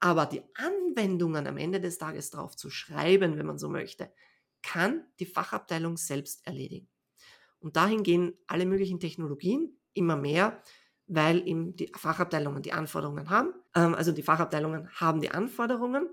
aber 0.00 0.26
die 0.26 0.42
Anwendungen 0.54 1.46
am 1.46 1.56
Ende 1.56 1.80
des 1.80 1.98
Tages 1.98 2.30
drauf 2.30 2.56
zu 2.56 2.70
schreiben, 2.70 3.36
wenn 3.38 3.46
man 3.46 3.58
so 3.58 3.68
möchte, 3.68 4.10
kann 4.62 5.04
die 5.18 5.26
Fachabteilung 5.26 5.96
selbst 5.96 6.46
erledigen. 6.46 6.88
Und 7.60 7.76
dahin 7.76 8.02
gehen 8.02 8.34
alle 8.46 8.66
möglichen 8.66 9.00
Technologien 9.00 9.76
immer 9.92 10.16
mehr, 10.16 10.62
weil 11.06 11.46
eben 11.46 11.76
die 11.76 11.92
Fachabteilungen 11.94 12.62
die 12.62 12.72
Anforderungen 12.72 13.28
haben. 13.30 13.52
Ähm, 13.74 13.94
also 13.94 14.12
die 14.12 14.22
Fachabteilungen 14.22 14.88
haben 14.94 15.20
die 15.20 15.30
Anforderungen 15.30 16.08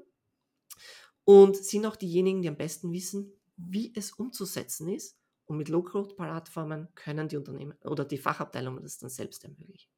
und 1.23 1.55
sind 1.55 1.85
auch 1.85 1.95
diejenigen, 1.95 2.41
die 2.41 2.49
am 2.49 2.57
besten 2.57 2.91
wissen, 2.91 3.31
wie 3.55 3.93
es 3.95 4.11
umzusetzen 4.11 4.89
ist. 4.89 5.17
Und 5.45 5.57
mit 5.57 5.69
Low-Code-Plattformen 5.69 6.89
können 6.93 7.29
die 7.29 7.37
Unternehmen 7.37 7.77
oder 7.83 8.03
die 8.03 8.17
Fachabteilungen 8.17 8.83
das 8.83 8.97
dann 8.97 9.09
selbst 9.09 9.45
ermöglichen. 9.45 9.89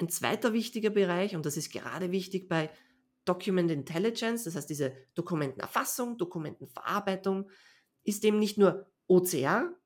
Ein 0.00 0.08
zweiter 0.08 0.52
wichtiger 0.52 0.90
Bereich, 0.90 1.36
und 1.36 1.46
das 1.46 1.56
ist 1.56 1.70
gerade 1.70 2.10
wichtig 2.10 2.48
bei 2.48 2.70
Document 3.24 3.70
Intelligence, 3.70 4.44
das 4.44 4.56
heißt 4.56 4.68
diese 4.68 4.94
Dokumentenerfassung, 5.14 6.18
Dokumentenverarbeitung, 6.18 7.50
ist 8.04 8.24
eben 8.24 8.38
nicht 8.38 8.58
nur 8.58 8.90
OCR. 9.06 9.76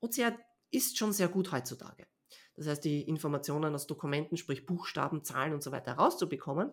OCR 0.00 0.38
ist 0.70 0.96
schon 0.96 1.12
sehr 1.12 1.28
gut 1.28 1.52
heutzutage. 1.52 2.06
Das 2.54 2.66
heißt, 2.66 2.84
die 2.84 3.02
Informationen 3.02 3.74
aus 3.74 3.86
Dokumenten, 3.86 4.36
sprich 4.36 4.66
Buchstaben, 4.66 5.22
Zahlen 5.22 5.52
und 5.54 5.62
so 5.62 5.70
weiter 5.70 5.96
herauszubekommen, 5.96 6.72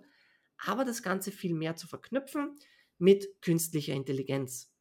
aber 0.57 0.85
das 0.85 1.03
Ganze 1.03 1.31
viel 1.31 1.53
mehr 1.53 1.75
zu 1.75 1.87
verknüpfen 1.87 2.57
mit 2.97 3.41
künstlicher 3.41 3.93
Intelligenz, 3.93 4.73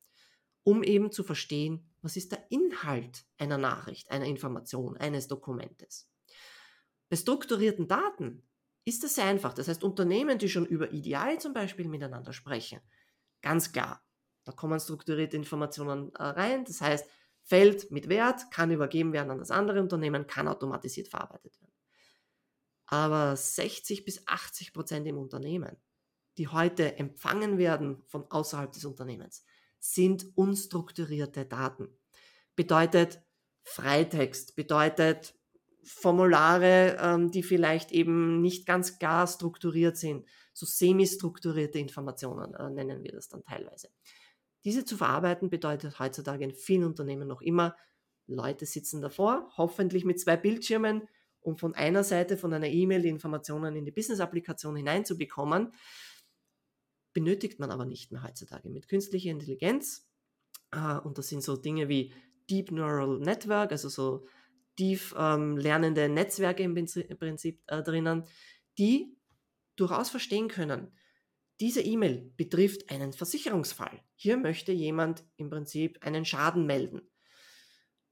um 0.62 0.82
eben 0.82 1.10
zu 1.10 1.24
verstehen, 1.24 1.90
Was 2.00 2.16
ist 2.16 2.32
der 2.32 2.50
Inhalt 2.50 3.24
einer 3.38 3.56
Nachricht, 3.56 4.10
einer 4.10 4.26
Information, 4.26 4.96
eines 4.98 5.26
Dokumentes? 5.26 6.06
Bei 7.14 7.18
strukturierten 7.18 7.86
Daten 7.86 8.42
ist 8.84 9.04
das 9.04 9.14
sehr 9.14 9.26
einfach. 9.26 9.54
Das 9.54 9.68
heißt, 9.68 9.84
Unternehmen, 9.84 10.36
die 10.36 10.48
schon 10.48 10.66
über 10.66 10.92
EDI 10.92 11.38
zum 11.38 11.52
Beispiel 11.52 11.86
miteinander 11.86 12.32
sprechen, 12.32 12.80
ganz 13.40 13.70
klar, 13.70 14.04
da 14.42 14.50
kommen 14.50 14.80
strukturierte 14.80 15.36
Informationen 15.36 16.12
äh, 16.16 16.24
rein. 16.24 16.64
Das 16.64 16.80
heißt, 16.80 17.08
Feld 17.44 17.92
mit 17.92 18.08
Wert 18.08 18.50
kann 18.50 18.72
übergeben 18.72 19.12
werden 19.12 19.30
an 19.30 19.38
das 19.38 19.52
andere 19.52 19.80
Unternehmen, 19.80 20.26
kann 20.26 20.48
automatisiert 20.48 21.06
verarbeitet 21.06 21.56
werden. 21.60 21.72
Aber 22.86 23.36
60 23.36 24.04
bis 24.04 24.26
80 24.26 24.72
Prozent 24.72 25.06
im 25.06 25.18
Unternehmen, 25.18 25.76
die 26.36 26.48
heute 26.48 26.96
empfangen 26.96 27.58
werden 27.58 28.02
von 28.08 28.28
außerhalb 28.28 28.72
des 28.72 28.84
Unternehmens, 28.86 29.44
sind 29.78 30.26
unstrukturierte 30.34 31.46
Daten. 31.46 31.96
Bedeutet 32.56 33.22
Freitext, 33.62 34.56
bedeutet 34.56 35.36
Formulare, 35.84 36.96
ähm, 37.00 37.30
die 37.30 37.42
vielleicht 37.42 37.92
eben 37.92 38.40
nicht 38.40 38.66
ganz 38.66 38.98
klar 38.98 39.26
strukturiert 39.26 39.96
sind, 39.96 40.26
so 40.52 40.66
semi-strukturierte 40.66 41.78
Informationen 41.78 42.54
äh, 42.54 42.70
nennen 42.70 43.02
wir 43.02 43.12
das 43.12 43.28
dann 43.28 43.42
teilweise. 43.42 43.88
Diese 44.64 44.84
zu 44.84 44.96
verarbeiten 44.96 45.50
bedeutet 45.50 45.98
heutzutage 45.98 46.44
in 46.44 46.52
vielen 46.52 46.84
Unternehmen 46.84 47.28
noch 47.28 47.42
immer, 47.42 47.76
Leute 48.26 48.64
sitzen 48.64 49.02
davor, 49.02 49.52
hoffentlich 49.56 50.04
mit 50.04 50.18
zwei 50.18 50.36
Bildschirmen, 50.36 51.08
um 51.40 51.58
von 51.58 51.74
einer 51.74 52.04
Seite 52.04 52.38
von 52.38 52.54
einer 52.54 52.68
E-Mail 52.68 53.02
die 53.02 53.10
Informationen 53.10 53.76
in 53.76 53.84
die 53.84 53.90
Business-Applikation 53.90 54.76
hineinzubekommen. 54.76 55.72
Benötigt 57.12 57.60
man 57.60 57.70
aber 57.70 57.84
nicht 57.84 58.12
mehr 58.12 58.22
heutzutage. 58.22 58.70
Mit 58.70 58.88
künstlicher 58.88 59.30
Intelligenz, 59.30 60.08
äh, 60.72 60.98
und 60.98 61.18
das 61.18 61.28
sind 61.28 61.42
so 61.42 61.56
Dinge 61.56 61.88
wie 61.88 62.14
Deep 62.48 62.70
Neural 62.70 63.18
Network, 63.18 63.72
also 63.72 63.90
so 63.90 64.26
tief 64.76 65.14
ähm, 65.16 65.56
lernende 65.56 66.08
Netzwerke 66.08 66.62
im 66.62 66.74
Prinzip 66.74 67.62
äh, 67.66 67.82
drinnen, 67.82 68.24
die 68.78 69.16
durchaus 69.76 70.10
verstehen 70.10 70.48
können, 70.48 70.92
diese 71.60 71.80
E-Mail 71.80 72.32
betrifft 72.36 72.90
einen 72.90 73.12
Versicherungsfall. 73.12 74.02
Hier 74.16 74.36
möchte 74.36 74.72
jemand 74.72 75.24
im 75.36 75.50
Prinzip 75.50 75.98
einen 76.04 76.24
Schaden 76.24 76.66
melden. 76.66 77.02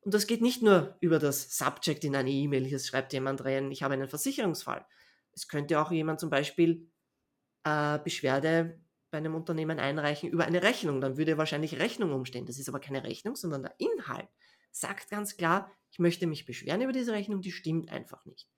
Und 0.01 0.15
das 0.15 0.27
geht 0.27 0.43
nicht 0.43 0.63
nur 0.63 0.97
über 1.01 1.19
das 1.19 1.57
Subject 1.57 2.05
in 2.05 2.17
eine 2.17 2.31
E-Mail. 2.31 2.65
Hier 2.65 2.79
schreibt 2.79 3.13
jemand 3.13 3.45
rein, 3.45 3.71
ich 3.71 3.83
habe 3.83 3.95
einen 3.95 4.09
Versicherungsfall. 4.09 4.85
Es 5.33 5.49
könnte 5.49 5.81
auch 5.81 5.91
jemand 5.91 6.21
zum 6.21 6.31
Beispiel 6.31 6.89
äh, 7.65 7.99
Beschwerde 7.99 8.81
bei 9.11 9.19
einem 9.19 9.35
Unternehmen 9.35 9.79
einreichen 9.79 10.31
über 10.31 10.45
eine 10.45 10.63
Rechnung. 10.63 11.01
Dann 11.01 11.17
würde 11.19 11.39
wahrscheinlich 11.39 11.79
Rechnung 11.79 12.13
umstehen. 12.13 12.47
Das 12.47 12.59
ist 12.59 12.69
aber 12.69 12.81
keine 12.81 13.05
Rechnung, 13.05 13.37
sondern 13.37 13.63
der 13.63 13.75
Inhalt 13.79 14.29
sagt 14.71 15.11
ganz 15.11 15.37
klar, 15.37 15.71
ich 15.93 15.99
möchte 15.99 16.27
mich 16.27 16.47
beschweren 16.47 16.81
über 16.81 16.93
diese 16.93 17.13
Rechnung, 17.13 17.43
die 17.43 17.53
stimmt 17.53 17.91
einfach 17.91 18.25
nicht. 18.25 18.49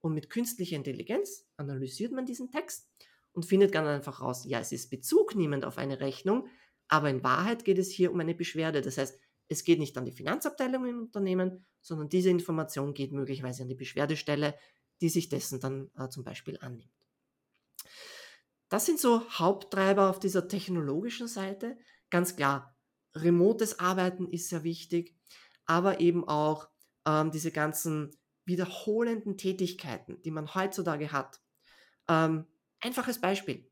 Und 0.00 0.12
mit 0.12 0.28
künstlicher 0.28 0.76
Intelligenz 0.76 1.46
analysiert 1.56 2.12
man 2.12 2.26
diesen 2.26 2.50
Text 2.50 2.90
und 3.32 3.46
findet 3.46 3.70
ganz 3.70 3.86
einfach 3.86 4.20
raus, 4.20 4.44
ja, 4.44 4.58
es 4.58 4.72
ist 4.72 4.90
bezugnehmend 4.90 5.64
auf 5.64 5.78
eine 5.78 6.00
Rechnung, 6.00 6.48
aber 6.88 7.08
in 7.08 7.22
Wahrheit 7.22 7.64
geht 7.64 7.78
es 7.78 7.90
hier 7.90 8.10
um 8.10 8.18
eine 8.18 8.34
Beschwerde. 8.34 8.80
Das 8.80 8.98
heißt, 8.98 9.18
es 9.48 9.62
geht 9.62 9.78
nicht 9.78 9.96
an 9.96 10.04
die 10.04 10.12
Finanzabteilung 10.12 10.84
im 10.86 10.98
Unternehmen, 11.02 11.64
sondern 11.80 12.08
diese 12.08 12.30
Information 12.30 12.92
geht 12.92 13.12
möglicherweise 13.12 13.62
an 13.62 13.68
die 13.68 13.76
Beschwerdestelle, 13.76 14.58
die 15.00 15.08
sich 15.08 15.28
dessen 15.28 15.60
dann 15.60 15.90
äh, 15.96 16.08
zum 16.08 16.24
Beispiel 16.24 16.58
annimmt. 16.60 16.90
Das 18.68 18.86
sind 18.86 18.98
so 18.98 19.28
Haupttreiber 19.30 20.10
auf 20.10 20.18
dieser 20.18 20.48
technologischen 20.48 21.28
Seite. 21.28 21.78
Ganz 22.10 22.34
klar, 22.34 22.76
remotes 23.14 23.78
Arbeiten 23.78 24.28
ist 24.28 24.48
sehr 24.48 24.64
wichtig, 24.64 25.16
aber 25.66 26.00
eben 26.00 26.26
auch 26.26 26.68
ähm, 27.10 27.30
diese 27.30 27.50
ganzen 27.50 28.10
wiederholenden 28.44 29.36
Tätigkeiten, 29.36 30.20
die 30.22 30.30
man 30.30 30.54
heutzutage 30.54 31.12
hat. 31.12 31.40
Ähm, 32.08 32.46
einfaches 32.80 33.20
Beispiel. 33.20 33.70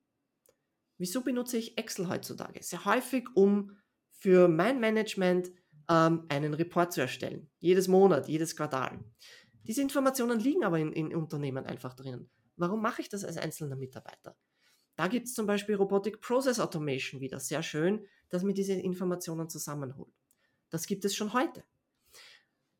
Wieso 0.99 1.23
benutze 1.23 1.57
ich 1.57 1.79
Excel 1.79 2.09
heutzutage? 2.09 2.63
Sehr 2.63 2.85
häufig, 2.85 3.29
um 3.35 3.77
für 4.11 4.49
mein 4.49 4.81
Management 4.81 5.51
ähm, 5.89 6.27
einen 6.29 6.55
Report 6.55 6.93
zu 6.93 7.01
erstellen. 7.01 7.49
Jedes 7.59 7.89
Monat, 7.89 8.29
jedes 8.29 8.57
Quartal. 8.57 8.99
Diese 9.63 9.83
Informationen 9.83 10.41
liegen 10.41 10.65
aber 10.65 10.79
in, 10.79 10.93
in 10.93 11.15
Unternehmen 11.15 11.67
einfach 11.67 11.95
drinnen. 11.95 12.31
Warum 12.57 12.83
mache 12.83 13.03
ich 13.03 13.09
das 13.09 13.25
als 13.25 13.37
einzelner 13.37 13.77
Mitarbeiter? 13.77 14.37
Da 14.97 15.07
gibt 15.07 15.29
es 15.29 15.35
zum 15.35 15.47
Beispiel 15.47 15.77
Robotic 15.77 16.21
Process 16.21 16.59
Automation 16.59 17.21
wieder. 17.21 17.39
Sehr 17.39 17.63
schön, 17.63 18.05
dass 18.31 18.43
mir 18.43 18.55
diese 18.55 18.73
Informationen 18.73 19.49
zusammenholt. 19.49 20.13
Das 20.71 20.87
gibt 20.87 21.05
es 21.05 21.15
schon 21.15 21.33
heute. 21.33 21.65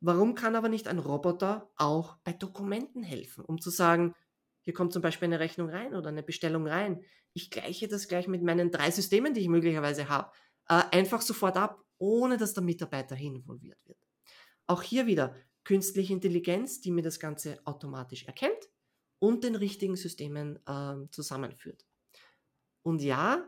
Warum 0.01 0.35
kann 0.35 0.55
aber 0.55 0.69
nicht 0.69 0.87
ein 0.87 0.99
Roboter 0.99 1.69
auch 1.75 2.17
bei 2.23 2.31
Dokumenten 2.31 3.03
helfen, 3.03 3.43
um 3.43 3.59
zu 3.59 3.69
sagen, 3.69 4.15
hier 4.61 4.73
kommt 4.73 4.93
zum 4.93 5.01
Beispiel 5.01 5.27
eine 5.27 5.39
Rechnung 5.39 5.69
rein 5.69 5.95
oder 5.95 6.09
eine 6.09 6.23
Bestellung 6.23 6.67
rein. 6.67 7.03
Ich 7.33 7.49
gleiche 7.49 7.87
das 7.87 8.07
gleich 8.07 8.27
mit 8.27 8.43
meinen 8.43 8.71
drei 8.71 8.91
Systemen, 8.91 9.33
die 9.33 9.41
ich 9.41 9.47
möglicherweise 9.47 10.09
habe, 10.09 10.31
äh, 10.67 10.81
einfach 10.91 11.21
sofort 11.21 11.57
ab, 11.57 11.83
ohne 11.97 12.37
dass 12.37 12.53
der 12.53 12.63
Mitarbeiter 12.63 13.17
involviert 13.17 13.85
wird. 13.87 13.97
Auch 14.67 14.83
hier 14.83 15.05
wieder 15.05 15.35
künstliche 15.63 16.13
Intelligenz, 16.13 16.81
die 16.81 16.91
mir 16.91 17.01
das 17.01 17.19
Ganze 17.19 17.59
automatisch 17.65 18.25
erkennt 18.25 18.69
und 19.19 19.43
den 19.43 19.55
richtigen 19.55 19.95
Systemen 19.95 20.59
äh, 20.65 21.09
zusammenführt. 21.11 21.85
Und 22.81 23.01
ja, 23.01 23.45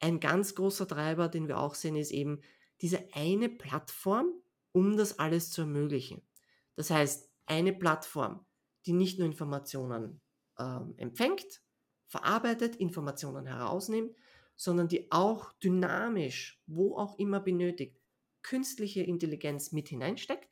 ein 0.00 0.18
ganz 0.18 0.54
großer 0.54 0.88
Treiber, 0.88 1.28
den 1.28 1.48
wir 1.48 1.58
auch 1.58 1.74
sehen, 1.74 1.96
ist 1.96 2.10
eben 2.10 2.40
diese 2.80 3.08
eine 3.14 3.48
Plattform, 3.48 4.32
um 4.72 4.96
das 4.96 5.18
alles 5.18 5.50
zu 5.50 5.62
ermöglichen. 5.62 6.22
Das 6.76 6.90
heißt, 6.90 7.30
eine 7.46 7.72
Plattform, 7.72 8.44
die 8.86 8.92
nicht 8.92 9.18
nur 9.18 9.26
Informationen 9.26 10.20
ähm, 10.58 10.94
empfängt, 10.96 11.62
verarbeitet, 12.06 12.76
Informationen 12.76 13.46
herausnimmt, 13.46 14.14
sondern 14.56 14.88
die 14.88 15.10
auch 15.10 15.52
dynamisch, 15.54 16.62
wo 16.66 16.96
auch 16.96 17.18
immer 17.18 17.40
benötigt, 17.40 17.98
künstliche 18.42 19.02
Intelligenz 19.02 19.72
mit 19.72 19.88
hineinsteckt. 19.88 20.48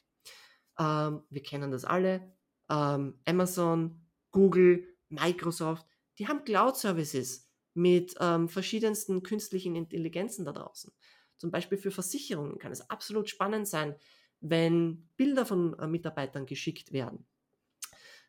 Ähm, 0.78 1.22
wir 1.28 1.42
kennen 1.42 1.70
das 1.70 1.84
alle. 1.84 2.32
Ähm, 2.68 3.20
Amazon, 3.24 4.06
Google, 4.30 4.86
Microsoft, 5.08 5.86
die 6.18 6.28
haben 6.28 6.44
Cloud-Services 6.44 7.50
mit 7.74 8.14
ähm, 8.20 8.48
verschiedensten 8.48 9.22
künstlichen 9.22 9.76
Intelligenzen 9.76 10.44
da 10.44 10.52
draußen. 10.52 10.92
Zum 11.40 11.50
Beispiel 11.50 11.78
für 11.78 11.90
Versicherungen 11.90 12.58
kann 12.58 12.70
es 12.70 12.90
absolut 12.90 13.30
spannend 13.30 13.66
sein, 13.66 13.96
wenn 14.42 15.08
Bilder 15.16 15.46
von 15.46 15.76
äh, 15.78 15.86
Mitarbeitern 15.86 16.44
geschickt 16.44 16.92
werden, 16.92 17.26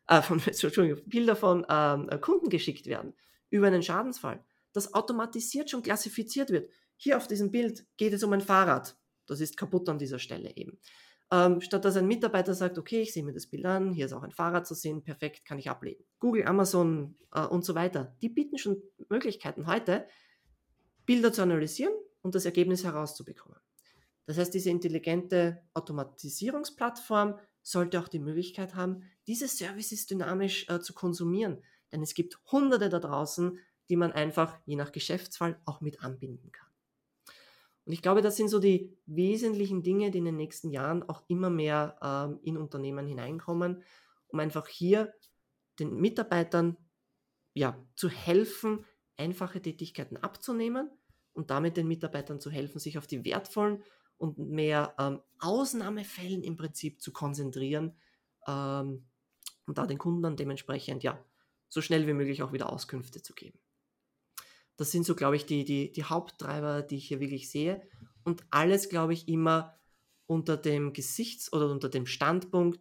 äh, 0.08 0.22
von, 0.22 0.40
Entschuldigung, 0.46 1.02
Bilder 1.04 1.36
von 1.36 1.66
ähm, 1.68 2.08
äh, 2.08 2.16
Kunden 2.16 2.48
geschickt 2.48 2.86
werden 2.86 3.12
über 3.50 3.66
einen 3.66 3.82
Schadensfall, 3.82 4.42
das 4.72 4.94
automatisiert 4.94 5.68
schon 5.68 5.82
klassifiziert 5.82 6.48
wird. 6.50 6.70
Hier 6.96 7.18
auf 7.18 7.28
diesem 7.28 7.50
Bild 7.50 7.84
geht 7.98 8.14
es 8.14 8.22
um 8.22 8.32
ein 8.32 8.40
Fahrrad. 8.40 8.96
Das 9.26 9.40
ist 9.40 9.58
kaputt 9.58 9.90
an 9.90 9.98
dieser 9.98 10.18
Stelle 10.18 10.56
eben. 10.56 10.78
Ähm, 11.30 11.60
statt 11.60 11.84
dass 11.84 11.96
ein 11.96 12.06
Mitarbeiter 12.06 12.54
sagt, 12.54 12.78
okay, 12.78 13.02
ich 13.02 13.12
sehe 13.12 13.24
mir 13.24 13.34
das 13.34 13.46
Bild 13.46 13.66
an, 13.66 13.92
hier 13.92 14.06
ist 14.06 14.14
auch 14.14 14.22
ein 14.22 14.32
Fahrrad 14.32 14.66
zu 14.66 14.74
sehen, 14.74 15.04
perfekt, 15.04 15.44
kann 15.44 15.58
ich 15.58 15.68
ablegen. 15.68 16.02
Google, 16.18 16.46
Amazon 16.46 17.14
äh, 17.34 17.44
und 17.44 17.62
so 17.62 17.74
weiter, 17.74 18.16
die 18.22 18.30
bieten 18.30 18.56
schon 18.56 18.82
Möglichkeiten 19.10 19.66
heute, 19.66 20.06
Bilder 21.04 21.30
zu 21.30 21.42
analysieren 21.42 21.92
und 22.22 22.34
das 22.34 22.44
Ergebnis 22.44 22.84
herauszubekommen. 22.84 23.58
Das 24.26 24.38
heißt, 24.38 24.54
diese 24.54 24.70
intelligente 24.70 25.62
Automatisierungsplattform 25.74 27.38
sollte 27.60 28.00
auch 28.00 28.08
die 28.08 28.20
Möglichkeit 28.20 28.74
haben, 28.74 29.02
diese 29.26 29.48
Services 29.48 30.06
dynamisch 30.06 30.68
äh, 30.68 30.80
zu 30.80 30.94
konsumieren. 30.94 31.62
Denn 31.90 32.02
es 32.02 32.14
gibt 32.14 32.40
hunderte 32.50 32.88
da 32.88 32.98
draußen, 32.98 33.58
die 33.88 33.96
man 33.96 34.12
einfach 34.12 34.58
je 34.64 34.76
nach 34.76 34.92
Geschäftsfall 34.92 35.60
auch 35.64 35.80
mit 35.80 36.02
anbinden 36.02 36.50
kann. 36.52 36.68
Und 37.84 37.92
ich 37.92 38.02
glaube, 38.02 38.22
das 38.22 38.36
sind 38.36 38.48
so 38.48 38.60
die 38.60 38.96
wesentlichen 39.06 39.82
Dinge, 39.82 40.10
die 40.10 40.18
in 40.18 40.24
den 40.24 40.36
nächsten 40.36 40.70
Jahren 40.70 41.02
auch 41.02 41.24
immer 41.28 41.50
mehr 41.50 41.98
ähm, 42.00 42.38
in 42.42 42.56
Unternehmen 42.56 43.06
hineinkommen, 43.06 43.82
um 44.28 44.38
einfach 44.38 44.68
hier 44.68 45.12
den 45.80 45.96
Mitarbeitern 45.96 46.76
ja, 47.54 47.76
zu 47.96 48.08
helfen, 48.08 48.84
einfache 49.16 49.60
Tätigkeiten 49.60 50.16
abzunehmen 50.16 50.90
und 51.32 51.50
damit 51.50 51.76
den 51.76 51.88
Mitarbeitern 51.88 52.40
zu 52.40 52.50
helfen, 52.50 52.78
sich 52.78 52.98
auf 52.98 53.06
die 53.06 53.24
wertvollen 53.24 53.82
und 54.18 54.38
mehr 54.38 54.94
ähm, 54.98 55.20
Ausnahmefällen 55.38 56.42
im 56.42 56.56
Prinzip 56.56 57.00
zu 57.00 57.12
konzentrieren 57.12 57.96
ähm, 58.46 59.04
und 59.66 59.78
da 59.78 59.86
den 59.86 59.98
Kunden 59.98 60.22
dann 60.22 60.36
dementsprechend 60.36 61.02
ja 61.02 61.24
so 61.68 61.80
schnell 61.80 62.06
wie 62.06 62.12
möglich 62.12 62.42
auch 62.42 62.52
wieder 62.52 62.70
Auskünfte 62.70 63.22
zu 63.22 63.34
geben. 63.34 63.58
Das 64.76 64.90
sind 64.90 65.04
so, 65.04 65.14
glaube 65.14 65.36
ich, 65.36 65.46
die, 65.46 65.64
die, 65.64 65.92
die 65.92 66.04
Haupttreiber, 66.04 66.82
die 66.82 66.96
ich 66.96 67.08
hier 67.08 67.20
wirklich 67.20 67.50
sehe. 67.50 67.82
Und 68.24 68.44
alles, 68.50 68.88
glaube 68.88 69.12
ich, 69.12 69.28
immer 69.28 69.78
unter 70.26 70.56
dem 70.56 70.92
Gesichts- 70.92 71.52
oder 71.52 71.70
unter 71.70 71.88
dem 71.88 72.06
Standpunkt, 72.06 72.80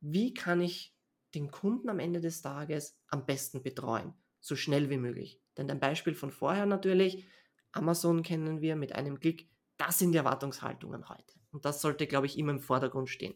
wie 0.00 0.34
kann 0.34 0.60
ich 0.60 0.96
den 1.34 1.50
Kunden 1.50 1.88
am 1.88 1.98
Ende 1.98 2.20
des 2.20 2.42
Tages 2.42 2.98
am 3.08 3.24
besten 3.24 3.62
betreuen, 3.62 4.14
so 4.40 4.56
schnell 4.56 4.90
wie 4.90 4.98
möglich. 4.98 5.40
Denn 5.56 5.70
ein 5.70 5.80
Beispiel 5.80 6.14
von 6.14 6.30
vorher 6.30 6.66
natürlich, 6.66 7.24
Amazon 7.72 8.22
kennen 8.22 8.60
wir 8.60 8.76
mit 8.76 8.94
einem 8.94 9.18
Klick. 9.18 9.48
Das 9.76 9.98
sind 9.98 10.12
die 10.12 10.18
Erwartungshaltungen 10.18 11.08
heute. 11.08 11.34
Und 11.50 11.64
das 11.64 11.80
sollte, 11.80 12.06
glaube 12.06 12.26
ich, 12.26 12.38
immer 12.38 12.52
im 12.52 12.60
Vordergrund 12.60 13.08
stehen. 13.08 13.34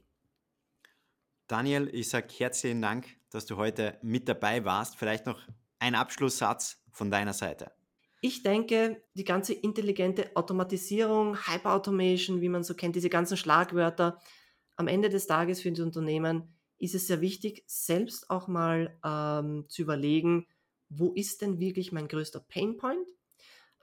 Daniel, 1.46 1.88
ich 1.92 2.09
sage 2.09 2.29
herzlichen 2.37 2.83
Dank, 2.83 3.07
dass 3.31 3.46
du 3.46 3.57
heute 3.57 3.99
mit 4.03 4.29
dabei 4.29 4.64
warst. 4.64 4.96
Vielleicht 4.96 5.27
noch 5.27 5.40
ein 5.79 5.94
Abschlusssatz 5.94 6.83
von 6.90 7.11
deiner 7.11 7.33
Seite. 7.33 7.72
Ich 8.20 8.42
denke, 8.42 9.03
die 9.14 9.25
ganze 9.25 9.53
intelligente 9.53 10.35
Automatisierung, 10.35 11.37
Hyperautomation, 11.46 12.40
wie 12.40 12.49
man 12.49 12.64
so 12.64 12.75
kennt, 12.75 12.96
diese 12.96 13.11
ganzen 13.11 13.37
Schlagwörter, 13.37 14.18
am 14.77 14.88
Ende 14.88 15.09
des 15.09 15.27
Tages 15.27 15.62
für 15.62 15.70
die 15.70 15.83
Unternehmen 15.83 16.57
ist 16.79 16.94
es 16.94 17.07
sehr 17.07 17.20
wichtig, 17.20 17.64
selbst 17.66 18.29
auch 18.31 18.49
mal 18.49 18.99
ähm, 19.05 19.64
zu 19.68 19.83
überlegen, 19.83 20.46
wo 20.88 21.12
ist 21.12 21.42
denn 21.42 21.59
wirklich 21.59 21.92
mein 21.92 22.09
größter 22.09 22.40
Painpoint? 22.40 23.09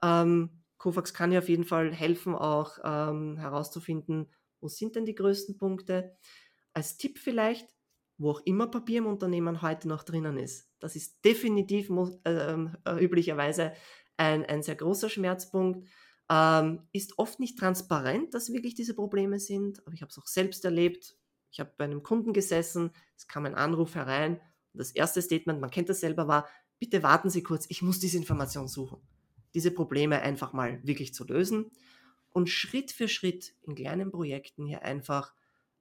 Ähm, 0.04 0.64
Kofax 0.78 1.14
kann 1.14 1.32
ja 1.32 1.40
auf 1.40 1.50
jeden 1.50 1.64
Fall 1.64 1.94
helfen, 1.94 2.36
auch 2.36 2.78
ähm, 2.84 3.38
herauszufinden, 3.38 4.30
wo 4.60 4.68
sind 4.68 4.96
denn 4.96 5.06
die 5.06 5.16
größten 5.16 5.58
Punkte. 5.58 6.18
Als 6.74 6.98
Tipp 6.98 7.20
vielleicht, 7.20 7.70
wo 8.18 8.32
auch 8.32 8.42
immer 8.46 8.68
Papier 8.68 9.00
im 9.00 9.08
Unternehmen 9.08 9.62
heute 9.62 9.88
noch 9.88 10.04
drinnen 10.04 10.38
ist. 10.38 10.70
Das 10.80 10.96
ist 10.96 11.24
definitiv 11.24 11.90
äh, 12.26 12.32
äh, 12.32 13.04
üblicherweise 13.04 13.74
ein, 14.18 14.46
ein 14.46 14.62
sehr 14.62 14.76
großer 14.76 15.10
Schmerzpunkt. 15.10 15.88
Ähm, 16.30 16.88
ist 16.92 17.18
oft 17.18 17.40
nicht 17.40 17.58
transparent, 17.58 18.34
dass 18.34 18.52
wirklich 18.52 18.76
diese 18.76 18.94
Probleme 18.94 19.40
sind, 19.40 19.86
aber 19.86 19.94
ich 19.94 20.02
habe 20.02 20.10
es 20.10 20.18
auch 20.18 20.28
selbst 20.28 20.66
erlebt. 20.66 21.16
Ich 21.52 21.60
habe 21.60 21.74
bei 21.78 21.86
einem 21.86 22.04
Kunden 22.04 22.34
gesessen, 22.34 22.92
es 23.16 23.28
kam 23.28 23.46
ein 23.46 23.56
Anruf 23.56 23.96
herein 23.96 24.42
und 24.74 24.80
das 24.80 24.92
erste 24.92 25.22
Statement, 25.22 25.62
man 25.62 25.70
kennt 25.70 25.90
das 25.90 26.00
selber, 26.00 26.28
war, 26.28 26.48
bitte 26.80 27.04
warten 27.04 27.30
Sie 27.30 27.44
kurz, 27.44 27.66
ich 27.70 27.82
muss 27.82 28.00
diese 28.00 28.18
Information 28.18 28.68
suchen. 28.68 29.02
Diese 29.54 29.72
Probleme 29.72 30.22
einfach 30.22 30.54
mal 30.54 30.80
wirklich 30.84 31.14
zu 31.14 31.26
lösen 31.26 31.72
und 32.32 32.50
Schritt 32.50 32.92
für 32.92 33.08
Schritt 33.08 33.54
in 33.62 33.76
kleinen 33.76 34.12
Projekten 34.12 34.66
hier 34.66 34.82
einfach 34.84 35.34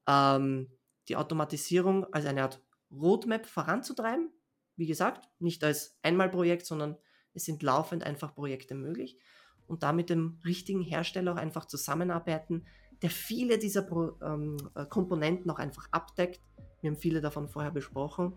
ähm, 0.07 0.71
die 1.09 1.17
Automatisierung 1.17 2.05
als 2.13 2.27
eine 2.27 2.43
Art 2.43 2.63
Roadmap 2.91 3.47
voranzutreiben. 3.47 4.31
Wie 4.77 4.87
gesagt, 4.87 5.29
nicht 5.39 5.65
als 5.65 5.99
Einmalprojekt, 6.03 6.67
sondern 6.67 6.97
es 7.35 7.45
sind 7.45 7.63
laufend 7.63 8.05
einfach 8.05 8.35
Projekte 8.35 8.75
möglich 8.75 9.19
und 9.67 9.83
da 9.83 9.93
mit 9.93 10.11
dem 10.11 10.39
richtigen 10.45 10.83
Hersteller 10.83 11.33
auch 11.33 11.39
einfach 11.39 11.65
zusammenarbeiten, 11.65 12.67
der 13.01 13.11
viele 13.11 13.59
dieser 13.59 13.83
Pro, 13.83 14.13
ähm, 14.23 14.57
äh, 14.75 14.87
Komponenten 14.87 15.51
auch 15.51 15.59
einfach 15.59 15.89
abdeckt. 15.91 16.41
Wir 16.81 16.91
haben 16.91 16.99
viele 16.99 17.21
davon 17.21 17.49
vorher 17.49 17.71
besprochen 17.71 18.35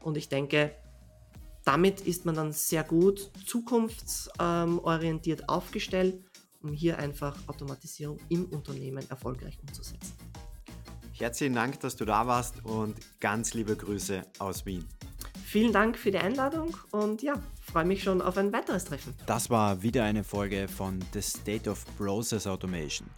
und 0.00 0.16
ich 0.16 0.28
denke, 0.28 0.74
damit 1.64 2.00
ist 2.00 2.24
man 2.24 2.34
dann 2.34 2.52
sehr 2.52 2.84
gut 2.84 3.30
zukunftsorientiert 3.46 5.48
aufgestellt, 5.48 6.22
um 6.62 6.72
hier 6.72 6.98
einfach 6.98 7.36
Automatisierung 7.48 8.18
im 8.28 8.46
Unternehmen 8.46 9.08
erfolgreich 9.08 9.58
umzusetzen. 9.60 10.14
Herzlichen 11.12 11.54
Dank, 11.54 11.80
dass 11.80 11.96
du 11.96 12.04
da 12.04 12.26
warst 12.26 12.64
und 12.64 12.96
ganz 13.20 13.54
liebe 13.54 13.76
Grüße 13.76 14.22
aus 14.38 14.66
Wien. 14.66 14.84
Vielen 15.44 15.72
Dank 15.72 15.98
für 15.98 16.10
die 16.10 16.18
Einladung 16.18 16.76
und 16.92 17.22
ja, 17.22 17.34
freue 17.60 17.84
mich 17.84 18.02
schon 18.02 18.22
auf 18.22 18.38
ein 18.38 18.52
weiteres 18.52 18.86
Treffen. 18.86 19.14
Das 19.26 19.50
war 19.50 19.82
wieder 19.82 20.04
eine 20.04 20.24
Folge 20.24 20.66
von 20.66 20.98
The 21.12 21.20
State 21.20 21.68
of 21.68 21.84
Process 21.98 22.46
Automation. 22.46 23.08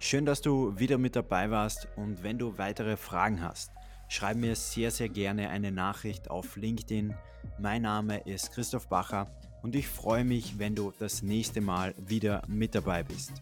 Schön, 0.00 0.26
dass 0.26 0.42
du 0.42 0.76
wieder 0.76 0.98
mit 0.98 1.14
dabei 1.14 1.50
warst 1.50 1.86
und 1.96 2.22
wenn 2.22 2.36
du 2.36 2.58
weitere 2.58 2.96
Fragen 2.96 3.40
hast, 3.40 3.70
schreib 4.14 4.36
mir 4.36 4.54
sehr, 4.54 4.92
sehr 4.92 5.08
gerne 5.08 5.50
eine 5.50 5.72
Nachricht 5.72 6.30
auf 6.30 6.54
LinkedIn. 6.54 7.14
Mein 7.58 7.82
Name 7.82 8.18
ist 8.18 8.52
Christoph 8.52 8.86
Bacher 8.86 9.26
und 9.62 9.74
ich 9.74 9.88
freue 9.88 10.24
mich, 10.24 10.56
wenn 10.60 10.76
du 10.76 10.92
das 11.00 11.22
nächste 11.22 11.60
Mal 11.60 11.94
wieder 11.98 12.42
mit 12.46 12.76
dabei 12.76 13.02
bist. 13.02 13.32